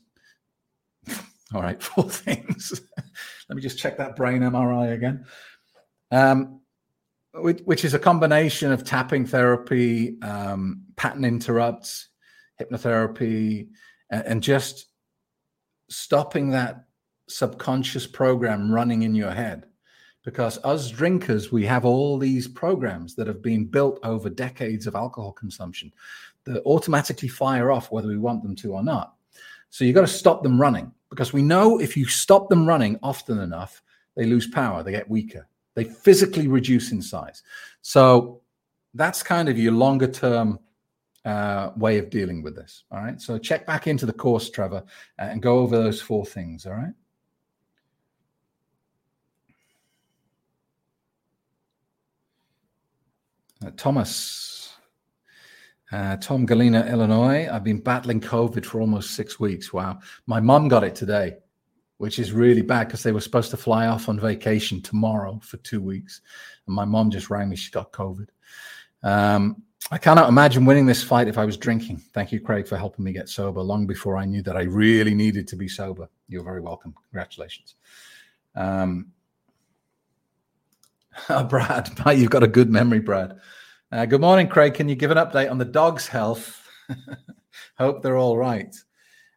All 1.55 1.63
right, 1.63 1.83
four 1.83 2.09
things. 2.11 2.81
Let 3.49 3.57
me 3.57 3.63
just 3.63 3.79
check 3.79 3.99
that 3.99 4.17
brain 4.17 4.43
MRI 4.43 4.93
again. 4.95 5.25
Um, 6.11 6.61
which, 7.35 7.61
which, 7.65 7.85
is 7.85 7.93
a 7.93 7.99
combination 7.99 8.73
of 8.73 8.83
tapping 8.83 9.27
therapy, 9.27 10.21
um, 10.23 10.83
pattern 10.97 11.25
interrupts, 11.25 12.09
hypnotherapy, 12.61 13.69
and, 14.11 14.27
and 14.27 14.43
just 14.43 14.87
stopping 15.91 16.51
that 16.51 16.87
subconscious 17.29 18.07
program 18.07 18.71
running 18.71 19.03
in 19.03 19.15
your 19.15 19.31
head 19.31 19.67
because 20.25 20.59
us 20.65 20.91
drinkers 20.91 21.51
we 21.51 21.65
have 21.65 21.85
all 21.85 22.19
these 22.19 22.47
programs 22.47 23.15
that 23.15 23.27
have 23.27 23.43
been 23.43 23.65
built 23.65 23.99
over 24.03 24.29
decades 24.29 24.87
of 24.87 24.95
alcohol 24.95 25.33
consumption 25.33 25.91
that 26.47 26.63
automatically 26.65 27.29
fire 27.29 27.71
off 27.71 27.91
whether 27.91 28.09
we 28.09 28.17
want 28.17 28.43
them 28.43 28.55
to 28.57 28.73
or 28.73 28.83
not. 28.83 29.15
So 29.71 29.85
you've 29.85 29.95
got 29.95 30.03
to 30.03 30.07
stop 30.07 30.43
them 30.43 30.61
running 30.61 30.93
because 31.11 31.33
we 31.33 31.43
know 31.43 31.81
if 31.81 31.97
you 31.97 32.07
stop 32.07 32.49
them 32.49 32.67
running 32.67 32.99
often 33.03 33.41
enough 33.41 33.83
they 34.17 34.25
lose 34.25 34.47
power 34.47 34.83
they 34.83 34.93
get 34.93 35.11
weaker. 35.11 35.47
They 35.75 35.85
physically 35.85 36.49
reduce 36.49 36.93
in 36.93 37.03
size. 37.03 37.43
So 37.83 38.41
that's 38.95 39.23
kind 39.23 39.49
of 39.49 39.59
your 39.59 39.73
longer 39.73 40.07
term 40.07 40.59
uh, 41.27 41.73
way 41.77 41.99
of 41.99 42.09
dealing 42.09 42.43
with 42.43 42.55
this 42.55 42.85
all 42.91 43.03
right? 43.03 43.21
So 43.21 43.39
check 43.39 43.67
back 43.67 43.87
into 43.87 44.07
the 44.07 44.13
course 44.13 44.49
trevor 44.49 44.85
and 45.19 45.43
go 45.43 45.59
over 45.59 45.77
those 45.77 46.01
four 46.01 46.25
things 46.25 46.67
all 46.67 46.75
right? 46.75 46.95
Uh, 53.65 53.71
Thomas, 53.77 54.56
uh, 55.93 56.17
Tom 56.17 56.47
Galena, 56.47 56.87
Illinois. 56.87 57.49
I've 57.51 57.65
been 57.65 57.81
battling 57.81 58.21
COVID 58.21 58.65
for 58.65 58.81
almost 58.81 59.15
six 59.15 59.39
weeks. 59.39 59.73
Wow. 59.73 60.01
My 60.27 60.41
mum 60.41 60.69
got 60.69 60.85
it 60.85 60.95
today, 60.95 61.37
which 61.99 62.19
is 62.19 62.33
really 62.33 62.63
bad 62.63 62.89
because 62.89 63.03
they 63.03 63.13
were 63.13 63.21
supposed 63.21 63.51
to 63.53 63.57
fly 63.57 63.87
off 63.87 64.09
on 64.09 64.19
vacation 64.19 64.83
tomorrow 64.83 65.41
for 65.43 65.59
two 65.59 65.81
weeks. 65.81 66.21
And 66.67 66.75
my 66.75 66.85
mom 66.85 67.11
just 67.11 67.31
rang 67.31 67.49
me. 67.49 67.57
She 67.57 67.71
got 67.71 67.93
COVID. 67.93 68.29
Um, 69.03 69.63
I 69.93 69.99
cannot 69.99 70.29
imagine 70.29 70.65
winning 70.65 70.87
this 70.87 71.05
fight 71.05 71.29
if 71.29 71.39
I 71.39 71.45
was 71.45 71.57
drinking. 71.57 71.99
Thank 72.13 72.33
you, 72.33 72.41
Craig, 72.41 72.67
for 72.67 72.77
helping 72.77 73.05
me 73.05 73.13
get 73.13 73.29
sober 73.29 73.61
long 73.61 73.87
before 73.87 74.17
I 74.17 74.25
knew 74.25 74.43
that 74.43 74.57
I 74.57 74.63
really 74.63 75.15
needed 75.15 75.47
to 75.49 75.57
be 75.57 75.69
sober. 75.69 76.09
You're 76.29 76.43
very 76.43 76.61
welcome. 76.61 76.93
Congratulations. 77.11 77.77
Um, 78.57 79.13
Brad, 81.49 81.91
you've 82.17 82.31
got 82.31 82.43
a 82.43 82.49
good 82.49 82.71
memory, 82.71 82.99
Brad. 82.99 83.39
Uh, 83.93 84.05
good 84.05 84.21
morning, 84.21 84.49
Craig. 84.49 84.75
Can 84.75 84.89
you 84.89 84.97
give 84.97 85.13
an 85.13 85.17
update 85.17 85.49
on 85.49 85.59
the 85.59 85.65
dog's 85.65 86.09
health? 86.09 86.69
Hope 87.79 88.03
they're 88.03 88.17
all 88.17 88.37
right. 88.37 88.75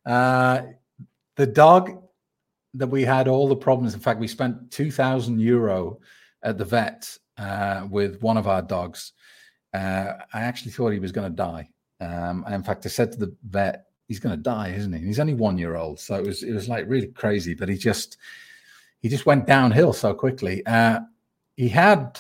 Uh, 0.08 0.64
the 1.36 1.46
dog 1.46 2.02
that 2.74 2.88
we 2.88 3.04
had 3.04 3.28
all 3.28 3.48
the 3.48 3.56
problems. 3.56 3.94
In 3.94 4.00
fact, 4.00 4.20
we 4.20 4.28
spent 4.28 4.72
2,000 4.72 5.40
euro 5.40 6.00
at 6.42 6.58
the 6.58 6.66
vet 6.66 7.16
uh, 7.38 7.86
with 7.92 8.24
one 8.24 8.38
of 8.38 8.48
our 8.48 8.64
dogs. 8.64 9.14
Uh, 9.72 10.14
I 10.34 10.42
actually 10.42 10.72
thought 10.72 10.94
he 10.94 11.00
was 11.00 11.12
going 11.12 11.30
to 11.30 11.36
die. 11.36 11.70
Um, 12.02 12.44
and 12.48 12.56
in 12.56 12.64
fact, 12.64 12.88
I 12.88 12.90
said 12.90 13.12
to 13.12 13.20
the 13.20 13.36
vet, 13.48 13.86
he's 14.08 14.20
going 14.20 14.36
to 14.36 14.42
die, 14.42 14.70
isn't 14.70 14.94
he? 14.94 15.06
he's 15.06 15.20
only 15.20 15.36
one 15.36 15.60
year 15.60 15.76
old. 15.76 16.00
So 16.00 16.16
it 16.16 16.26
was, 16.26 16.42
it 16.42 16.54
was 16.54 16.68
like 16.68 16.86
really 16.88 17.08
crazy, 17.08 17.54
but 17.54 17.70
he 17.70 17.78
just, 17.78 18.18
he 19.00 19.10
just 19.10 19.28
went 19.28 19.46
downhill 19.46 19.94
so 19.94 20.16
quickly. 20.16 20.66
Uh, 20.66 21.02
he 21.56 21.70
had 21.70 22.20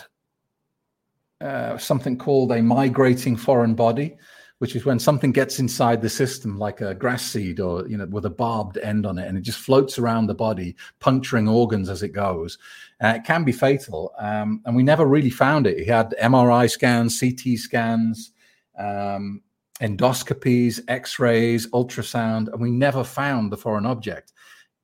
uh, 1.41 1.77
something 1.77 2.17
called 2.17 2.51
a 2.51 2.61
migrating 2.61 3.35
foreign 3.35 3.75
body, 3.75 4.17
which 4.57 4.75
is 4.75 4.85
when 4.85 4.99
something 4.99 5.31
gets 5.31 5.59
inside 5.59 6.01
the 6.01 6.09
system, 6.09 6.57
like 6.57 6.81
a 6.81 6.93
grass 6.93 7.23
seed 7.23 7.59
or 7.59 7.87
you 7.87 7.97
know, 7.97 8.05
with 8.07 8.25
a 8.25 8.29
barbed 8.29 8.77
end 8.77 9.05
on 9.05 9.17
it, 9.17 9.27
and 9.27 9.37
it 9.37 9.41
just 9.41 9.59
floats 9.59 9.97
around 9.97 10.27
the 10.27 10.33
body, 10.33 10.75
puncturing 10.99 11.47
organs 11.47 11.89
as 11.89 12.03
it 12.03 12.09
goes. 12.09 12.57
Uh, 13.01 13.13
it 13.15 13.23
can 13.23 13.43
be 13.45 13.53
fatal, 13.53 14.13
um, 14.19 14.61
and 14.65 14.75
we 14.75 14.83
never 14.83 15.05
really 15.05 15.29
found 15.29 15.65
it. 15.65 15.79
He 15.79 15.85
had 15.85 16.13
MRI 16.21 16.69
scans, 16.69 17.19
CT 17.19 17.57
scans, 17.57 18.31
um, 18.77 19.41
endoscopies, 19.81 20.81
X-rays, 20.89 21.67
ultrasound, 21.67 22.51
and 22.51 22.59
we 22.59 22.69
never 22.69 23.03
found 23.03 23.51
the 23.51 23.57
foreign 23.57 23.85
object. 23.85 24.33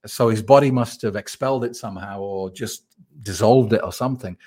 So 0.05 0.29
his 0.29 0.41
body 0.41 0.71
must 0.71 1.01
have 1.01 1.17
expelled 1.17 1.65
it 1.65 1.75
somehow, 1.75 2.21
or 2.21 2.49
just 2.49 2.85
dissolved 3.21 3.73
it 3.73 3.81
or 3.83 3.91
something. 3.91 4.37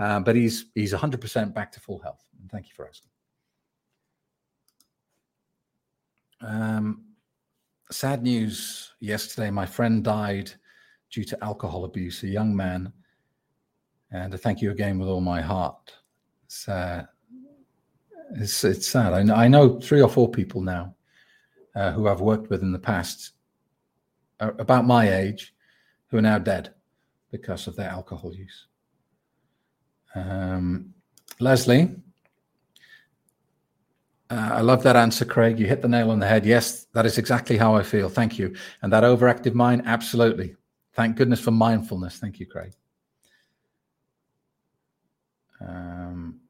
Uh, 0.00 0.18
but 0.18 0.34
he's 0.34 0.66
he's 0.74 0.94
100% 0.94 1.54
back 1.54 1.70
to 1.70 1.78
full 1.78 1.98
health. 1.98 2.24
And 2.40 2.50
thank 2.50 2.66
you 2.66 2.72
for 2.74 2.88
asking. 2.88 3.10
Um, 6.40 7.04
sad 7.90 8.22
news 8.22 8.94
yesterday. 9.00 9.50
My 9.50 9.66
friend 9.66 10.02
died 10.02 10.50
due 11.10 11.24
to 11.24 11.44
alcohol 11.44 11.84
abuse. 11.84 12.22
A 12.22 12.28
young 12.28 12.56
man, 12.56 12.90
and 14.10 14.32
I 14.32 14.38
thank 14.38 14.62
you 14.62 14.70
again 14.70 14.98
with 14.98 15.08
all 15.08 15.20
my 15.20 15.42
heart. 15.42 15.92
It's 16.46 16.66
uh, 16.66 17.04
it's, 18.36 18.64
it's 18.64 18.88
sad. 18.88 19.12
I 19.12 19.22
know, 19.22 19.34
I 19.34 19.48
know 19.48 19.78
three 19.80 20.00
or 20.00 20.08
four 20.08 20.30
people 20.30 20.62
now 20.62 20.94
uh, 21.74 21.92
who 21.92 22.08
I've 22.08 22.22
worked 22.22 22.48
with 22.48 22.62
in 22.62 22.72
the 22.72 22.78
past, 22.78 23.32
uh, 24.40 24.52
about 24.58 24.86
my 24.86 25.14
age, 25.14 25.54
who 26.06 26.16
are 26.16 26.22
now 26.22 26.38
dead 26.38 26.72
because 27.30 27.66
of 27.66 27.76
their 27.76 27.90
alcohol 27.90 28.34
use. 28.34 28.66
Um, 30.14 30.94
Leslie, 31.38 31.94
uh, 34.30 34.50
I 34.52 34.60
love 34.60 34.82
that 34.84 34.96
answer, 34.96 35.24
Craig. 35.24 35.58
You 35.58 35.66
hit 35.66 35.82
the 35.82 35.88
nail 35.88 36.10
on 36.10 36.20
the 36.20 36.26
head. 36.26 36.46
Yes, 36.46 36.84
that 36.92 37.04
is 37.04 37.18
exactly 37.18 37.56
how 37.56 37.74
I 37.74 37.82
feel. 37.82 38.08
Thank 38.08 38.38
you. 38.38 38.54
And 38.82 38.92
that 38.92 39.02
overactive 39.02 39.54
mind, 39.54 39.82
absolutely. 39.86 40.54
Thank 40.94 41.16
goodness 41.16 41.40
for 41.40 41.50
mindfulness. 41.50 42.18
Thank 42.18 42.38
you, 42.38 42.46
Craig. 42.46 42.72
Um, 45.60 46.40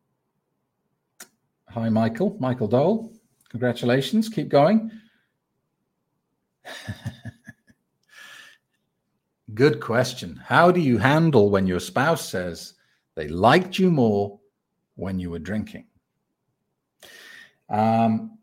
hi, 1.68 1.88
Michael. 1.88 2.36
Michael 2.38 2.68
Dole. 2.68 3.12
Congratulations. 3.48 4.28
Keep 4.28 4.50
going. 4.50 4.90
Good 9.54 9.80
question. 9.80 10.40
How 10.44 10.70
do 10.70 10.80
you 10.80 10.98
handle 10.98 11.48
when 11.50 11.66
your 11.66 11.80
spouse 11.80 12.28
says 12.28 12.74
they 13.14 13.28
liked 13.28 13.78
you 13.78 13.90
more 13.90 14.38
when 14.96 15.18
you 15.18 15.30
were 15.30 15.38
drinking? 15.38 15.86
Um, 17.68 18.38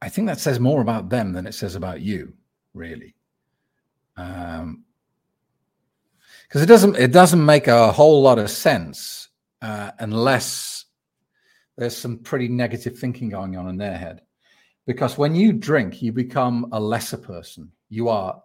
I 0.00 0.08
think 0.08 0.28
that 0.28 0.40
says 0.40 0.60
more 0.60 0.80
about 0.80 1.08
them 1.08 1.32
than 1.32 1.46
it 1.46 1.54
says 1.54 1.74
about 1.74 2.00
you, 2.00 2.34
really. 2.74 3.14
Um, 4.16 4.84
because 6.42 6.62
it 6.62 6.66
doesn't 6.66 6.96
it 6.96 7.10
doesn't 7.10 7.44
make 7.44 7.66
a 7.66 7.90
whole 7.90 8.22
lot 8.22 8.38
of 8.38 8.50
sense 8.50 9.28
uh, 9.60 9.90
unless 9.98 10.84
there's 11.76 11.96
some 11.96 12.18
pretty 12.18 12.46
negative 12.46 12.96
thinking 12.96 13.28
going 13.28 13.56
on 13.56 13.68
in 13.68 13.76
their 13.76 13.96
head. 13.96 14.20
Because 14.86 15.18
when 15.18 15.34
you 15.34 15.52
drink, 15.52 16.02
you 16.02 16.12
become 16.12 16.68
a 16.70 16.78
lesser 16.78 17.16
person 17.16 17.72
you 17.94 18.08
are 18.08 18.42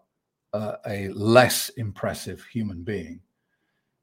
uh, 0.54 0.76
a 0.86 1.10
less 1.10 1.70
impressive 1.70 2.46
human 2.52 2.84
being 2.84 3.20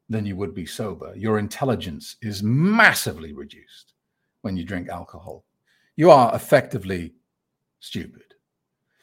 than 0.09 0.25
you 0.25 0.37
would 0.37 0.55
be 0.55 0.67
sober. 0.67 1.13
Your 1.17 1.39
intelligence 1.39 2.17
is 2.23 2.43
massively 2.43 3.33
reduced 3.33 3.95
when 4.43 4.57
you 4.57 4.65
drink 4.65 4.89
alcohol. 4.89 5.45
You 5.97 6.11
are 6.11 6.35
effectively 6.35 7.15
stupid. 7.81 8.35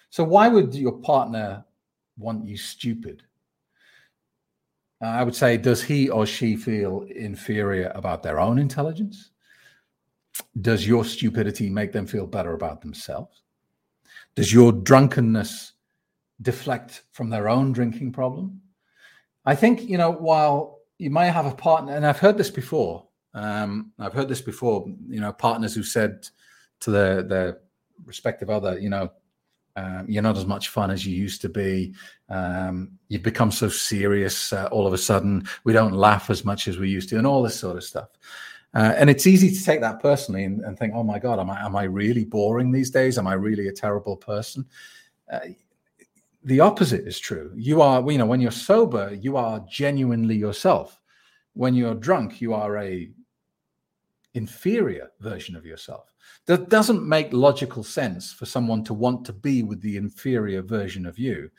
So, 0.10 0.24
why 0.24 0.48
would 0.48 0.74
your 0.74 0.94
partner 1.00 1.66
want 2.18 2.46
you 2.46 2.56
stupid? 2.56 3.24
Uh, 5.02 5.08
I 5.08 5.24
would 5.24 5.36
say, 5.36 5.58
does 5.58 5.84
he 5.84 6.10
or 6.10 6.26
she 6.26 6.56
feel 6.56 7.02
inferior 7.14 7.92
about 7.96 8.24
their 8.24 8.40
own 8.40 8.60
intelligence? 8.60 9.32
Does 10.62 10.88
your 10.88 11.04
stupidity 11.04 11.70
make 11.70 11.92
them 11.92 12.08
feel 12.08 12.26
better 12.26 12.54
about 12.54 12.82
themselves? 12.82 13.42
Does 14.36 14.54
your 14.54 14.72
drunkenness 14.72 15.74
deflect 16.42 17.04
from 17.12 17.30
their 17.30 17.50
own 17.50 17.72
drinking 17.72 18.14
problem? 18.14 18.62
I 19.46 19.56
think, 19.56 19.82
you 19.82 19.98
know, 19.98 20.12
while 20.12 20.80
you 21.04 21.10
may 21.10 21.28
have 21.28 21.46
a 21.46 21.54
partner, 21.54 21.96
and 21.96 22.06
I've 22.06 22.20
heard 22.20 22.38
this 22.38 22.50
before, 22.50 23.06
um, 23.34 23.92
I've 24.00 24.14
heard 24.14 24.30
this 24.30 24.42
before, 24.42 24.86
you 25.10 25.20
know, 25.20 25.34
partners 25.34 25.76
who 25.76 25.84
said 25.84 26.28
to 26.80 26.92
their, 26.92 27.22
their 27.24 27.60
respective 28.06 28.50
other, 28.50 28.80
you 28.80 28.90
know, 28.90 29.12
um, 29.76 30.06
you're 30.08 30.24
not 30.24 30.38
as 30.38 30.46
much 30.46 30.70
fun 30.70 30.92
as 30.92 31.06
you 31.06 31.16
used 31.16 31.42
to 31.42 31.50
be. 31.50 31.94
Um, 32.30 32.92
you've 33.10 33.24
become 33.24 33.52
so 33.52 33.70
serious 33.70 34.54
uh, 34.54 34.70
all 34.72 34.86
of 34.86 34.94
a 34.94 34.98
sudden. 34.98 35.48
We 35.64 35.74
don't 35.74 35.94
laugh 35.94 36.30
as 36.30 36.46
much 36.46 36.68
as 36.68 36.78
we 36.78 36.90
used 36.90 37.10
to, 37.10 37.18
and 37.18 37.26
all 37.26 37.42
this 37.42 37.60
sort 37.60 37.78
of 37.78 37.84
stuff. 37.84 38.10
Uh, 38.76 38.94
and 38.98 39.10
it's 39.10 39.28
easy 39.28 39.52
to 39.52 39.64
take 39.64 39.82
that 39.82 40.00
personally 40.00 40.44
and, 40.44 40.62
and, 40.62 40.78
think, 40.78 40.94
"Oh 40.96 41.04
my 41.04 41.18
God, 41.18 41.40
am 41.40 41.50
I 41.50 41.66
am 41.66 41.76
I 41.76 41.84
really 41.84 42.24
boring 42.24 42.72
these 42.72 42.92
days? 42.92 43.18
Am 43.18 43.26
I 43.26 43.34
really 43.34 43.68
a 43.68 43.74
terrible 43.74 44.16
person?" 44.16 44.66
Uh, 45.32 45.40
the 46.46 46.60
opposite 46.60 47.08
is 47.08 47.20
true. 47.20 47.52
You 47.56 47.82
are, 47.82 48.10
you 48.12 48.18
know, 48.18 48.26
when 48.26 48.42
you're 48.42 48.52
sober, 48.52 49.14
you 49.14 49.38
are 49.38 49.66
genuinely 49.70 50.36
yourself. 50.36 51.00
When 51.54 51.74
you're 51.74 51.96
drunk, 51.96 52.42
you 52.42 52.54
are 52.54 52.78
a 52.78 53.10
inferior 54.34 55.12
version 55.20 55.56
of 55.56 55.66
yourself. 55.66 56.14
That 56.46 56.70
doesn't 56.70 57.08
make 57.08 57.32
logical 57.32 57.84
sense 57.84 58.34
for 58.34 58.46
someone 58.46 58.84
to 58.86 58.94
want 58.94 59.26
to 59.26 59.34
be 59.34 59.64
with 59.64 59.82
the 59.82 59.98
inferior 59.98 60.62
version 60.62 61.06
of 61.06 61.20
you. 61.20 61.50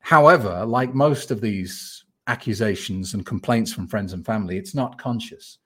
However, 0.00 0.64
like 0.66 0.94
most 0.94 1.30
of 1.30 1.40
these 1.40 2.04
accusations 2.26 3.14
and 3.14 3.24
complaints 3.24 3.72
from 3.72 3.86
friends 3.86 4.12
and 4.12 4.26
family, 4.26 4.58
it's 4.58 4.74
not 4.74 4.98
conscious. 4.98 5.58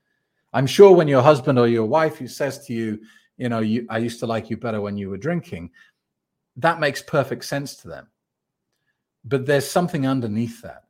I'm 0.52 0.66
sure 0.66 0.94
when 0.94 1.08
your 1.08 1.22
husband 1.22 1.58
or 1.58 1.68
your 1.68 1.86
wife 1.86 2.18
who 2.18 2.28
says 2.28 2.64
to 2.66 2.72
you, 2.72 3.00
you 3.38 3.48
know, 3.48 3.60
you, 3.60 3.86
I 3.88 3.98
used 3.98 4.20
to 4.20 4.26
like 4.26 4.50
you 4.50 4.56
better 4.56 4.80
when 4.80 4.98
you 4.98 5.08
were 5.08 5.16
drinking, 5.16 5.70
that 6.56 6.80
makes 6.80 7.02
perfect 7.02 7.44
sense 7.44 7.76
to 7.76 7.88
them. 7.88 8.08
But 9.24 9.46
there's 9.46 9.68
something 9.68 10.06
underneath 10.06 10.62
that. 10.62 10.84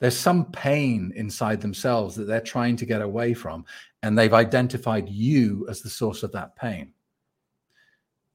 There's 0.00 0.16
some 0.16 0.46
pain 0.46 1.12
inside 1.16 1.60
themselves 1.60 2.14
that 2.16 2.24
they're 2.24 2.40
trying 2.40 2.76
to 2.76 2.86
get 2.86 3.00
away 3.00 3.32
from, 3.32 3.64
and 4.02 4.18
they've 4.18 4.34
identified 4.34 5.08
you 5.08 5.66
as 5.70 5.80
the 5.80 5.88
source 5.88 6.22
of 6.22 6.32
that 6.32 6.56
pain, 6.56 6.92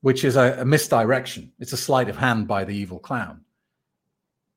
which 0.02 0.23
is 0.23 0.36
a, 0.36 0.58
a 0.60 0.65
misdirection. 0.65 1.52
It's 1.60 1.73
a 1.73 1.78
sleight 1.78 2.10
of 2.10 2.17
hand 2.17 2.47
by 2.47 2.63
the 2.63 2.75
evil 2.75 2.99
clown. 2.99 3.41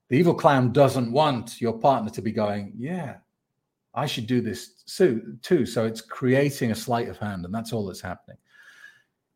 The 0.09 0.16
evil 0.16 0.35
clown 0.35 0.73
doesn't 0.73 1.12
want 1.12 1.61
your 1.61 1.79
partner 1.79 2.11
to 2.11 2.23
be 2.23 2.33
going, 2.33 2.73
Yeah, 2.77 3.16
I 3.95 4.07
should 4.07 4.27
do 4.27 4.40
this 4.40 4.83
too. 4.85 5.66
So 5.66 5.85
it's 5.85 6.01
creating 6.01 6.71
a 6.71 6.75
sleight 6.75 7.09
of 7.09 7.18
hand, 7.18 7.45
and 7.45 7.55
that's 7.55 7.73
all 7.73 7.87
that's 7.87 8.01
happening. 8.01 8.38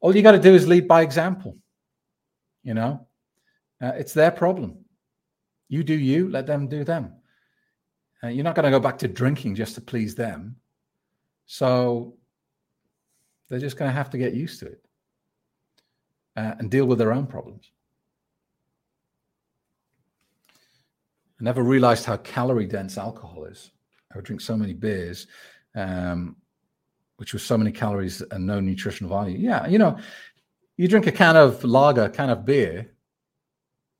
All 0.00 0.14
you 0.14 0.22
got 0.22 0.32
to 0.32 0.38
do 0.38 0.54
is 0.54 0.66
lead 0.66 0.88
by 0.88 1.02
example. 1.02 1.56
You 2.62 2.74
know, 2.74 3.06
uh, 3.82 3.92
it's 3.96 4.12
their 4.12 4.30
problem. 4.30 4.78
You 5.68 5.82
do 5.82 5.94
you, 5.94 6.28
let 6.28 6.46
them 6.46 6.68
do 6.68 6.84
them. 6.84 7.12
Uh, 8.22 8.28
you're 8.28 8.44
not 8.44 8.54
going 8.54 8.64
to 8.64 8.70
go 8.70 8.80
back 8.80 8.98
to 8.98 9.08
drinking 9.08 9.54
just 9.54 9.74
to 9.74 9.80
please 9.80 10.14
them. 10.14 10.56
So 11.46 12.16
they're 13.48 13.58
just 13.58 13.76
going 13.76 13.90
to 13.90 13.94
have 13.94 14.10
to 14.10 14.18
get 14.18 14.34
used 14.34 14.60
to 14.60 14.66
it 14.66 14.84
uh, 16.36 16.54
and 16.58 16.70
deal 16.70 16.86
with 16.86 16.98
their 16.98 17.12
own 17.12 17.26
problems. 17.26 17.70
I 21.40 21.44
never 21.44 21.62
realized 21.62 22.06
how 22.06 22.16
calorie 22.18 22.66
dense 22.66 22.96
alcohol 22.96 23.44
is. 23.44 23.70
I 24.12 24.16
would 24.16 24.24
drink 24.24 24.40
so 24.40 24.56
many 24.56 24.72
beers, 24.72 25.26
um, 25.74 26.36
which 27.16 27.32
was 27.32 27.42
so 27.42 27.58
many 27.58 27.70
calories 27.70 28.22
and 28.30 28.46
no 28.46 28.60
nutritional 28.60 29.10
value. 29.10 29.38
Yeah, 29.38 29.66
you 29.66 29.78
know, 29.78 29.98
you 30.78 30.88
drink 30.88 31.06
a 31.06 31.12
can 31.12 31.36
of 31.36 31.62
lager, 31.62 32.04
a 32.04 32.10
can 32.10 32.30
of 32.30 32.46
beer, 32.46 32.90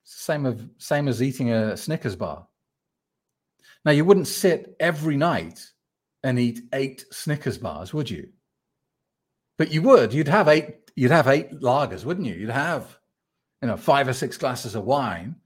same 0.06 0.46
of 0.46 0.64
same 0.78 1.08
as 1.08 1.20
eating 1.20 1.52
a 1.52 1.76
Snickers 1.76 2.16
bar. 2.16 2.46
Now, 3.84 3.90
you 3.90 4.04
wouldn't 4.04 4.28
sit 4.28 4.76
every 4.80 5.16
night 5.16 5.64
and 6.22 6.38
eat 6.38 6.60
eight 6.72 7.04
Snickers 7.10 7.58
bars, 7.58 7.92
would 7.92 8.08
you? 8.08 8.28
But 9.58 9.72
you 9.72 9.82
would. 9.82 10.12
You'd 10.12 10.28
have 10.28 10.48
eight. 10.48 10.90
You'd 10.94 11.10
have 11.10 11.28
eight 11.28 11.50
lagers, 11.60 12.04
wouldn't 12.04 12.26
you? 12.26 12.34
You'd 12.34 12.50
have, 12.50 12.98
you 13.60 13.68
know, 13.68 13.76
five 13.76 14.08
or 14.08 14.12
six 14.12 14.36
glasses 14.38 14.74
of 14.74 14.84
wine, 14.84 15.36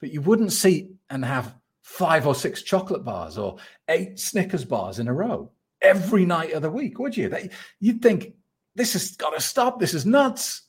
but 0.00 0.12
you 0.12 0.20
wouldn't 0.20 0.52
sit 0.52 0.86
and 1.10 1.24
have 1.24 1.54
five 1.82 2.26
or 2.26 2.34
six 2.34 2.62
chocolate 2.62 3.04
bars 3.04 3.36
or 3.36 3.56
eight 3.88 4.18
Snickers 4.18 4.64
bars 4.64 4.98
in 4.98 5.08
a 5.08 5.12
row 5.12 5.50
every 5.82 6.24
night 6.24 6.52
of 6.52 6.62
the 6.62 6.70
week, 6.70 6.98
would 6.98 7.16
you? 7.16 7.34
You'd 7.80 8.02
think 8.02 8.34
this 8.74 8.94
has 8.94 9.16
got 9.16 9.30
to 9.30 9.40
stop. 9.40 9.78
This 9.78 9.94
is 9.94 10.06
nuts. 10.06 10.62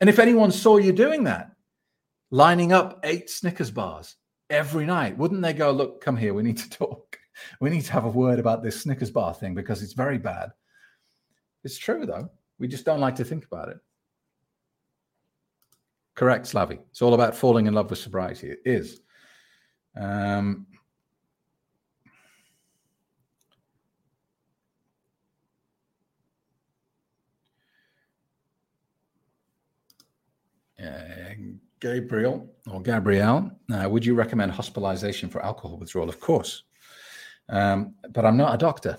And 0.00 0.10
if 0.10 0.18
anyone 0.18 0.52
saw 0.52 0.76
you 0.76 0.92
doing 0.92 1.24
that, 1.24 1.55
lining 2.30 2.72
up 2.72 3.00
eight 3.04 3.30
Snickers 3.30 3.70
bars 3.70 4.16
every 4.50 4.86
night, 4.86 5.16
wouldn't 5.16 5.42
they 5.42 5.52
go, 5.52 5.70
look, 5.70 6.00
come 6.00 6.16
here, 6.16 6.34
we 6.34 6.42
need 6.42 6.58
to 6.58 6.70
talk. 6.70 7.18
We 7.60 7.68
need 7.68 7.84
to 7.84 7.92
have 7.92 8.06
a 8.06 8.08
word 8.08 8.38
about 8.38 8.62
this 8.62 8.80
Snickers 8.80 9.10
bar 9.10 9.34
thing 9.34 9.54
because 9.54 9.82
it's 9.82 9.92
very 9.92 10.16
bad. 10.16 10.52
It's 11.64 11.76
true, 11.76 12.06
though. 12.06 12.30
We 12.58 12.66
just 12.66 12.86
don't 12.86 12.98
like 12.98 13.16
to 13.16 13.26
think 13.26 13.44
about 13.44 13.68
it. 13.68 13.76
Correct, 16.14 16.46
Slavy. 16.46 16.78
It's 16.90 17.02
all 17.02 17.12
about 17.12 17.36
falling 17.36 17.66
in 17.66 17.74
love 17.74 17.90
with 17.90 17.98
sobriety. 17.98 18.48
It 18.48 18.60
is. 18.64 19.00
Um, 19.94 20.66
Gabriel 31.80 32.48
or 32.70 32.80
Gabrielle, 32.80 33.50
uh, 33.72 33.88
would 33.88 34.04
you 34.04 34.14
recommend 34.14 34.52
hospitalization 34.52 35.28
for 35.28 35.44
alcohol 35.44 35.76
withdrawal? 35.76 36.08
Of 36.08 36.20
course. 36.20 36.64
Um, 37.48 37.94
but 38.10 38.24
I'm 38.24 38.36
not 38.36 38.54
a 38.54 38.58
doctor 38.58 38.98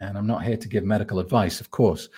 and 0.00 0.16
I'm 0.16 0.26
not 0.26 0.44
here 0.44 0.56
to 0.56 0.68
give 0.68 0.84
medical 0.84 1.18
advice, 1.18 1.60
of 1.60 1.70
course. 1.70 2.08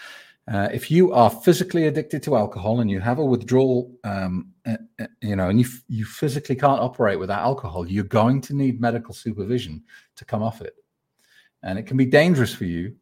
Uh, 0.50 0.68
if 0.72 0.90
you 0.90 1.12
are 1.12 1.28
physically 1.28 1.86
addicted 1.86 2.22
to 2.22 2.36
alcohol 2.36 2.80
and 2.80 2.90
you 2.90 3.00
have 3.00 3.18
a 3.18 3.24
withdrawal, 3.24 3.94
um, 4.04 4.50
uh, 4.66 4.76
uh 4.98 5.06
you 5.20 5.36
know, 5.36 5.50
and 5.50 5.60
you, 5.60 5.66
f- 5.66 5.84
you 5.88 6.06
physically 6.06 6.56
can't 6.56 6.80
operate 6.80 7.18
without 7.18 7.40
alcohol, 7.40 7.86
you're 7.86 8.04
going 8.04 8.40
to 8.40 8.54
need 8.54 8.80
medical 8.80 9.12
supervision 9.12 9.82
to 10.16 10.24
come 10.24 10.42
off 10.42 10.62
it. 10.62 10.74
And 11.62 11.78
it 11.78 11.84
can 11.84 11.98
be 11.98 12.06
dangerous 12.06 12.54
for 12.54 12.64
you 12.64 12.94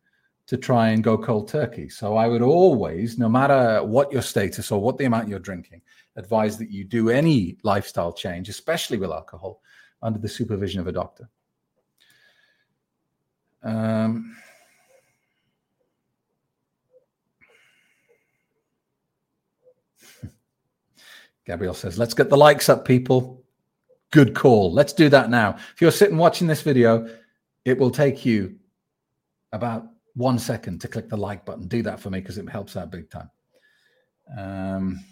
to 0.49 0.57
try 0.57 0.89
and 0.89 1.05
go 1.05 1.17
cold 1.19 1.49
turkey. 1.49 1.89
So 1.89 2.17
I 2.17 2.27
would 2.27 2.43
always, 2.43 3.19
no 3.19 3.29
matter 3.29 3.83
what 3.85 4.13
your 4.13 4.23
status 4.23 4.73
or 4.73 4.81
what 4.81 4.99
the 4.99 5.05
amount 5.05 5.29
you're 5.29 5.39
drinking, 5.39 5.83
advise 6.17 6.59
that 6.59 6.71
you 6.71 6.85
do 6.85 7.11
any 7.11 7.57
lifestyle 7.63 8.13
change, 8.13 8.49
especially 8.49 8.99
with 8.99 9.11
alcohol, 9.11 9.61
under 10.03 10.19
the 10.19 10.29
supervision 10.29 10.81
of 10.81 10.87
a 10.87 10.93
doctor. 10.93 11.29
Um, 13.63 14.37
Gabriel 21.47 21.75
says, 21.75 21.99
let's 21.99 22.15
get 22.15 22.31
the 22.31 22.37
likes 22.37 22.69
up, 22.69 22.85
people. 22.85 23.43
Good 24.11 24.35
call. 24.35 24.73
Let's 24.73 24.93
do 24.93 25.09
that 25.09 25.31
now. 25.31 25.57
If 25.75 25.81
you're 25.81 25.91
sitting 25.91 26.17
watching 26.17 26.47
this 26.47 26.63
video, 26.63 27.09
it 27.65 27.77
will 27.77 27.91
take 27.91 28.25
you 28.25 28.57
about 29.53 29.87
one 30.15 30.39
second 30.39 30.81
to 30.81 30.89
click 30.89 31.09
the 31.09 31.17
like 31.17 31.45
button. 31.45 31.67
Do 31.67 31.83
that 31.83 32.01
for 32.01 32.11
me 32.11 32.21
because 32.21 32.39
it 32.39 32.49
helps 32.49 32.77
out 32.77 32.91
big 32.91 33.11
time. 33.11 33.31
Um, 34.37 35.05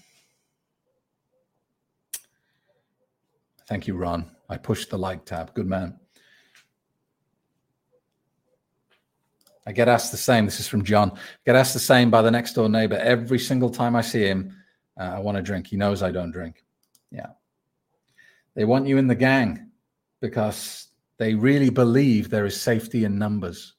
thank 3.69 3.87
you, 3.87 3.95
Ron. 3.95 4.31
I 4.49 4.57
pushed 4.57 4.91
the 4.91 4.99
like 4.99 5.25
tab. 5.25 5.55
Good 5.55 5.67
man. 5.67 5.99
I 9.67 9.73
get 9.73 9.89
asked 9.89 10.11
the 10.11 10.19
same. 10.19 10.45
This 10.45 10.61
is 10.61 10.69
from 10.69 10.85
John. 10.85 11.13
I 11.13 11.19
get 11.47 11.57
asked 11.57 11.73
the 11.73 11.81
same 11.81 12.11
by 12.11 12.23
the 12.23 12.31
next 12.31 12.53
door 12.53 12.69
neighbor 12.69 12.97
every 12.97 13.39
single 13.39 13.71
time 13.71 13.97
I 13.97 14.03
see 14.03 14.23
him. 14.23 14.55
Uh, 14.99 15.05
I 15.15 15.19
want 15.21 15.37
to 15.37 15.43
drink. 15.43 15.67
He 15.67 15.77
knows 15.77 16.03
I 16.03 16.11
don't 16.11 16.31
drink. 16.31 16.63
Yeah. 17.11 17.29
They 18.55 18.65
want 18.65 18.87
you 18.87 18.99
in 18.99 19.07
the 19.07 19.15
gang 19.15 19.71
because 20.21 20.89
they 21.19 21.35
really 21.35 21.71
believe 21.71 22.29
there 22.29 22.47
is 22.47 22.61
safety 22.61 23.05
in 23.05 23.19
numbers. 23.19 23.75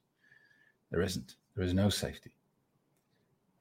There 0.92 1.02
isn't. 1.02 1.36
There 1.56 1.66
is 1.66 1.74
no 1.74 1.90
safety. 1.90 2.35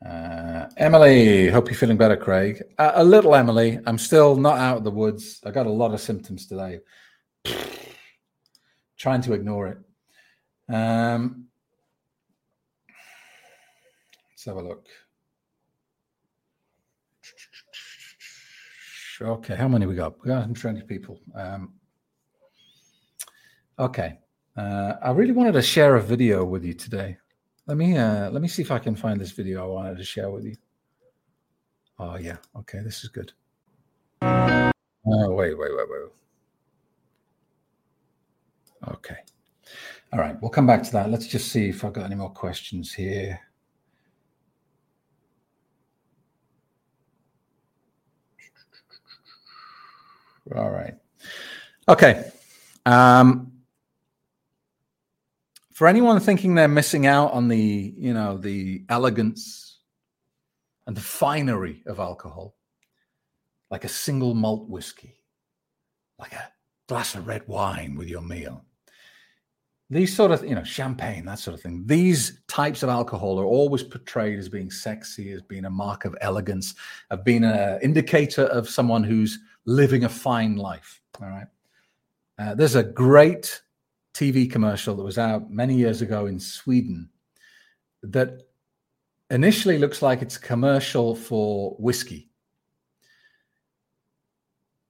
Uh, 0.05 0.69
Emily, 0.77 1.49
hope 1.49 1.69
you're 1.69 1.77
feeling 1.77 1.97
better, 1.97 2.17
Craig. 2.17 2.63
Uh, 2.79 2.93
a 2.97 3.05
little, 3.05 3.35
Emily. 3.35 3.79
I'm 3.87 3.97
still 3.97 4.37
not 4.37 4.59
out 4.59 4.77
of 4.79 4.85
the 4.85 4.91
woods. 4.91 5.41
I 5.47 5.51
got 5.51 5.67
a 5.67 5.71
lot 5.71 5.95
of 5.95 6.01
symptoms 6.01 6.47
today. 6.47 6.81
Trying 8.99 9.23
to 9.23 9.33
ignore 9.33 9.69
it. 9.69 9.79
Um, 10.73 11.47
let's 14.31 14.45
have 14.45 14.57
a 14.57 14.63
look. 14.63 14.87
Okay, 19.21 19.55
how 19.55 19.69
many 19.69 19.87
we 19.87 19.95
got? 19.95 20.21
We 20.23 20.29
got 20.29 20.47
120 20.47 20.83
people. 20.83 21.21
Um, 21.35 21.75
okay, 23.79 24.19
uh, 24.57 24.95
I 25.03 25.13
really 25.13 25.33
wanted 25.33 25.53
to 25.53 25.63
share 25.63 25.95
a 25.97 26.03
video 26.03 26.45
with 26.45 26.65
you 26.65 26.75
today. 26.75 27.17
Let 27.67 27.77
me 27.79 27.97
uh, 27.97 28.31
let 28.31 28.43
me 28.43 28.49
see 28.49 28.63
if 28.63 28.71
I 28.71 28.79
can 28.79 28.95
find 28.95 29.21
this 29.21 29.31
video 29.31 29.63
I 29.65 29.67
wanted 29.67 29.97
to 29.97 30.05
share 30.05 30.31
with 30.31 30.45
you. 30.45 30.57
Oh 31.99 32.17
yeah, 32.17 32.37
okay, 32.57 32.81
this 32.81 33.05
is 33.05 33.11
good. 33.11 33.33
Oh, 35.07 35.33
wait, 35.33 35.59
wait, 35.59 35.71
wait, 35.77 35.87
wait. 35.89 36.11
Okay. 38.89 39.17
All 40.13 40.19
right, 40.19 40.37
we'll 40.41 40.51
come 40.51 40.67
back 40.67 40.83
to 40.83 40.93
that. 40.93 41.11
Let's 41.11 41.27
just 41.27 41.51
see 41.51 41.69
if 41.69 41.85
I've 41.85 41.93
got 41.93 42.05
any 42.05 42.15
more 42.15 42.31
questions 42.31 42.93
here. 42.93 43.41
All 50.55 50.71
right. 50.71 50.95
Okay. 51.89 52.31
Um, 52.85 53.54
for 55.75 55.89
anyone 55.89 56.21
thinking 56.21 56.55
they're 56.55 56.69
missing 56.69 57.07
out 57.07 57.33
on 57.33 57.49
the, 57.49 57.93
you 57.97 58.15
know, 58.15 58.39
the 58.39 58.85
elegance 58.89 59.81
and 60.87 60.97
the 60.97 61.01
finery 61.01 61.83
of 61.87 61.99
alcohol, 61.99 62.55
like 63.73 63.83
a 63.85 63.89
single 63.89 64.35
malt 64.35 64.69
whiskey, 64.69 65.17
like 66.17 66.33
a 66.33 66.53
glass 66.89 67.17
of 67.17 67.27
red 67.27 67.47
wine 67.49 67.97
with 67.97 68.09
your 68.09 68.23
meal. 68.23 68.65
These 69.91 70.15
sort 70.15 70.31
of, 70.31 70.45
you 70.45 70.55
know, 70.55 70.63
champagne, 70.63 71.25
that 71.25 71.41
sort 71.41 71.57
of 71.57 71.61
thing. 71.61 71.83
These 71.87 72.43
types 72.47 72.85
of 72.85 72.89
alcohol 72.89 73.41
are 73.41 73.45
always 73.45 73.83
portrayed 73.83 74.39
as 74.39 74.49
being 74.49 74.71
sexy, 74.71 75.33
as 75.33 75.43
being 75.43 75.65
a 75.65 75.71
mark 75.71 76.05
of 76.05 76.17
elegance, 76.21 76.77
of 77.11 77.25
being 77.25 77.43
an 77.43 77.81
indicator 77.83 78.45
of 78.45 78.69
someone 78.69 79.03
who's 79.03 79.41
living 79.67 80.05
a 80.05 80.09
fine 80.09 80.55
life. 80.55 81.01
All 81.21 81.29
right. 81.29 81.47
Uh, 82.39 82.55
there's 82.55 82.77
a 82.77 82.83
great 82.85 83.61
TV 84.15 84.51
commercial 84.51 84.95
that 84.95 85.03
was 85.03 85.19
out 85.19 85.51
many 85.51 85.75
years 85.75 86.01
ago 86.01 86.27
in 86.27 86.39
Sweden 86.39 87.09
that 88.03 88.43
initially 89.31 89.79
looks 89.79 90.03
like 90.03 90.23
it's 90.23 90.37
a 90.37 90.41
commercial 90.41 91.15
for 91.17 91.75
whiskey. 91.79 92.31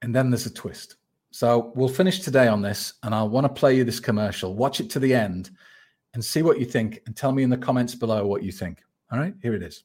And 0.02 0.14
then 0.14 0.30
there's 0.30 0.46
a 0.46 0.52
twist. 0.52 0.96
So 1.30 1.72
we'll 1.74 1.88
finish 1.88 2.20
today 2.20 2.46
on 2.46 2.62
this, 2.62 2.92
and 3.02 3.14
I 3.14 3.22
want 3.22 3.44
to 3.44 3.48
play 3.48 3.76
you 3.76 3.82
this 3.82 3.98
commercial. 3.98 4.54
Watch 4.54 4.78
it 4.80 4.90
to 4.90 5.00
the 5.00 5.14
end 5.14 5.50
and 6.12 6.24
see 6.24 6.42
what 6.42 6.60
you 6.60 6.66
think, 6.66 7.00
and 7.06 7.16
tell 7.16 7.32
me 7.32 7.42
in 7.42 7.50
the 7.50 7.56
comments 7.56 7.94
below 7.94 8.26
what 8.26 8.44
you 8.44 8.52
think. 8.52 8.82
All 9.10 9.18
right, 9.18 9.34
here 9.42 9.54
it 9.54 9.62
is. 9.62 9.82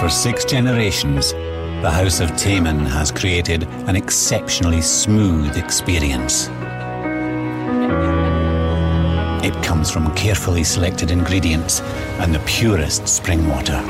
For 0.00 0.08
six 0.10 0.44
generations, 0.44 1.32
the 1.86 1.92
House 1.92 2.18
of 2.18 2.36
Taman 2.36 2.84
has 2.84 3.12
created 3.12 3.62
an 3.86 3.94
exceptionally 3.94 4.80
smooth 4.82 5.56
experience. 5.56 6.48
It 9.46 9.54
comes 9.62 9.88
from 9.88 10.12
carefully 10.16 10.64
selected 10.64 11.12
ingredients 11.12 11.82
and 12.18 12.34
the 12.34 12.40
purest 12.40 13.06
spring 13.06 13.48
water. 13.48 13.80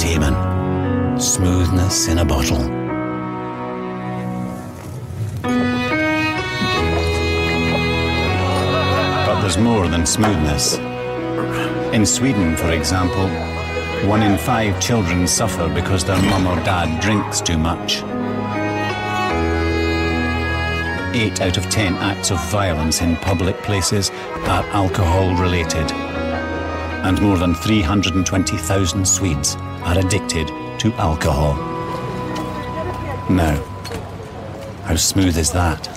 Taman, 0.00 1.20
smoothness 1.20 2.08
in 2.08 2.18
a 2.18 2.24
bottle. 2.24 2.58
But 9.26 9.40
there's 9.42 9.58
more 9.58 9.86
than 9.86 10.04
smoothness. 10.04 10.85
In 11.92 12.04
Sweden, 12.04 12.56
for 12.56 12.72
example, 12.72 13.28
one 14.08 14.22
in 14.22 14.36
five 14.36 14.80
children 14.80 15.26
suffer 15.26 15.68
because 15.72 16.04
their 16.04 16.20
mum 16.22 16.46
or 16.46 16.56
dad 16.64 17.00
drinks 17.00 17.40
too 17.40 17.56
much. 17.56 18.02
Eight 21.14 21.40
out 21.40 21.56
of 21.56 21.70
ten 21.70 21.94
acts 21.94 22.30
of 22.30 22.38
violence 22.50 23.00
in 23.00 23.16
public 23.16 23.56
places 23.62 24.10
are 24.10 24.64
alcohol 24.66 25.34
related. 25.36 25.90
And 27.06 27.20
more 27.22 27.38
than 27.38 27.54
320,000 27.54 29.06
Swedes 29.06 29.56
are 29.56 29.98
addicted 29.98 30.48
to 30.80 30.92
alcohol. 30.98 31.54
Now, 33.30 33.62
how 34.84 34.96
smooth 34.96 35.38
is 35.38 35.52
that? 35.52 35.95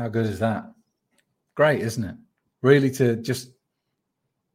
How 0.00 0.08
good 0.08 0.24
is 0.24 0.38
that? 0.38 0.64
Great, 1.56 1.82
isn't 1.82 2.02
it? 2.02 2.14
Really 2.62 2.90
to 2.92 3.16
just 3.16 3.50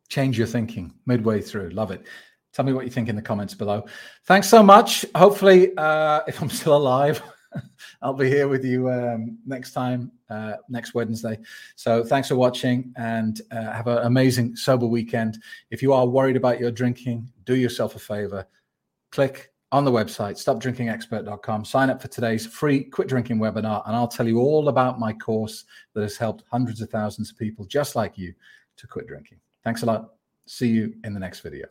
change 0.09 0.39
your 0.39 0.47
thinking 0.47 0.91
midway 1.05 1.39
through. 1.39 1.69
Love 1.69 1.91
it. 1.91 2.03
Tell 2.51 2.65
me 2.65 2.73
what 2.73 2.83
you 2.83 2.89
think 2.89 3.09
in 3.09 3.15
the 3.15 3.21
comments 3.21 3.53
below. 3.53 3.85
Thanks 4.25 4.49
so 4.49 4.63
much. 4.63 5.05
Hopefully, 5.13 5.71
uh, 5.77 6.21
if 6.27 6.41
I'm 6.41 6.49
still 6.49 6.75
alive, 6.75 7.21
I'll 8.01 8.15
be 8.15 8.27
here 8.27 8.47
with 8.47 8.65
you 8.65 8.89
um, 8.89 9.37
next 9.45 9.73
time, 9.73 10.11
uh, 10.31 10.53
next 10.67 10.95
Wednesday. 10.95 11.37
So 11.75 12.03
thanks 12.03 12.29
for 12.29 12.35
watching 12.37 12.91
and 12.97 13.39
uh, 13.51 13.71
have 13.71 13.85
an 13.85 13.99
amazing 13.99 14.55
sober 14.55 14.87
weekend. 14.87 15.37
If 15.69 15.83
you 15.83 15.93
are 15.93 16.07
worried 16.07 16.37
about 16.37 16.59
your 16.59 16.71
drinking, 16.71 17.31
do 17.43 17.55
yourself 17.55 17.95
a 17.95 17.99
favor. 17.99 18.47
Click 19.11 19.51
on 19.75 19.83
the 19.83 19.91
website, 19.91 20.37
stopdrinkingexpert.com. 20.37 21.65
Sign 21.65 21.89
up 21.89 22.01
for 22.01 22.07
today's 22.07 22.47
free 22.47 22.85
quit 22.85 23.09
drinking 23.09 23.39
webinar, 23.39 23.85
and 23.85 23.93
I'll 23.93 24.07
tell 24.07 24.25
you 24.25 24.39
all 24.39 24.69
about 24.69 25.01
my 25.01 25.11
course 25.11 25.65
that 25.93 26.01
has 26.01 26.15
helped 26.15 26.45
hundreds 26.49 26.79
of 26.79 26.89
thousands 26.89 27.29
of 27.29 27.37
people 27.37 27.65
just 27.65 27.93
like 27.93 28.17
you 28.17 28.33
to 28.77 28.87
quit 28.87 29.05
drinking. 29.05 29.37
Thanks 29.65 29.83
a 29.83 29.85
lot. 29.85 30.13
See 30.47 30.69
you 30.69 30.95
in 31.03 31.13
the 31.13 31.19
next 31.19 31.41
video. 31.41 31.65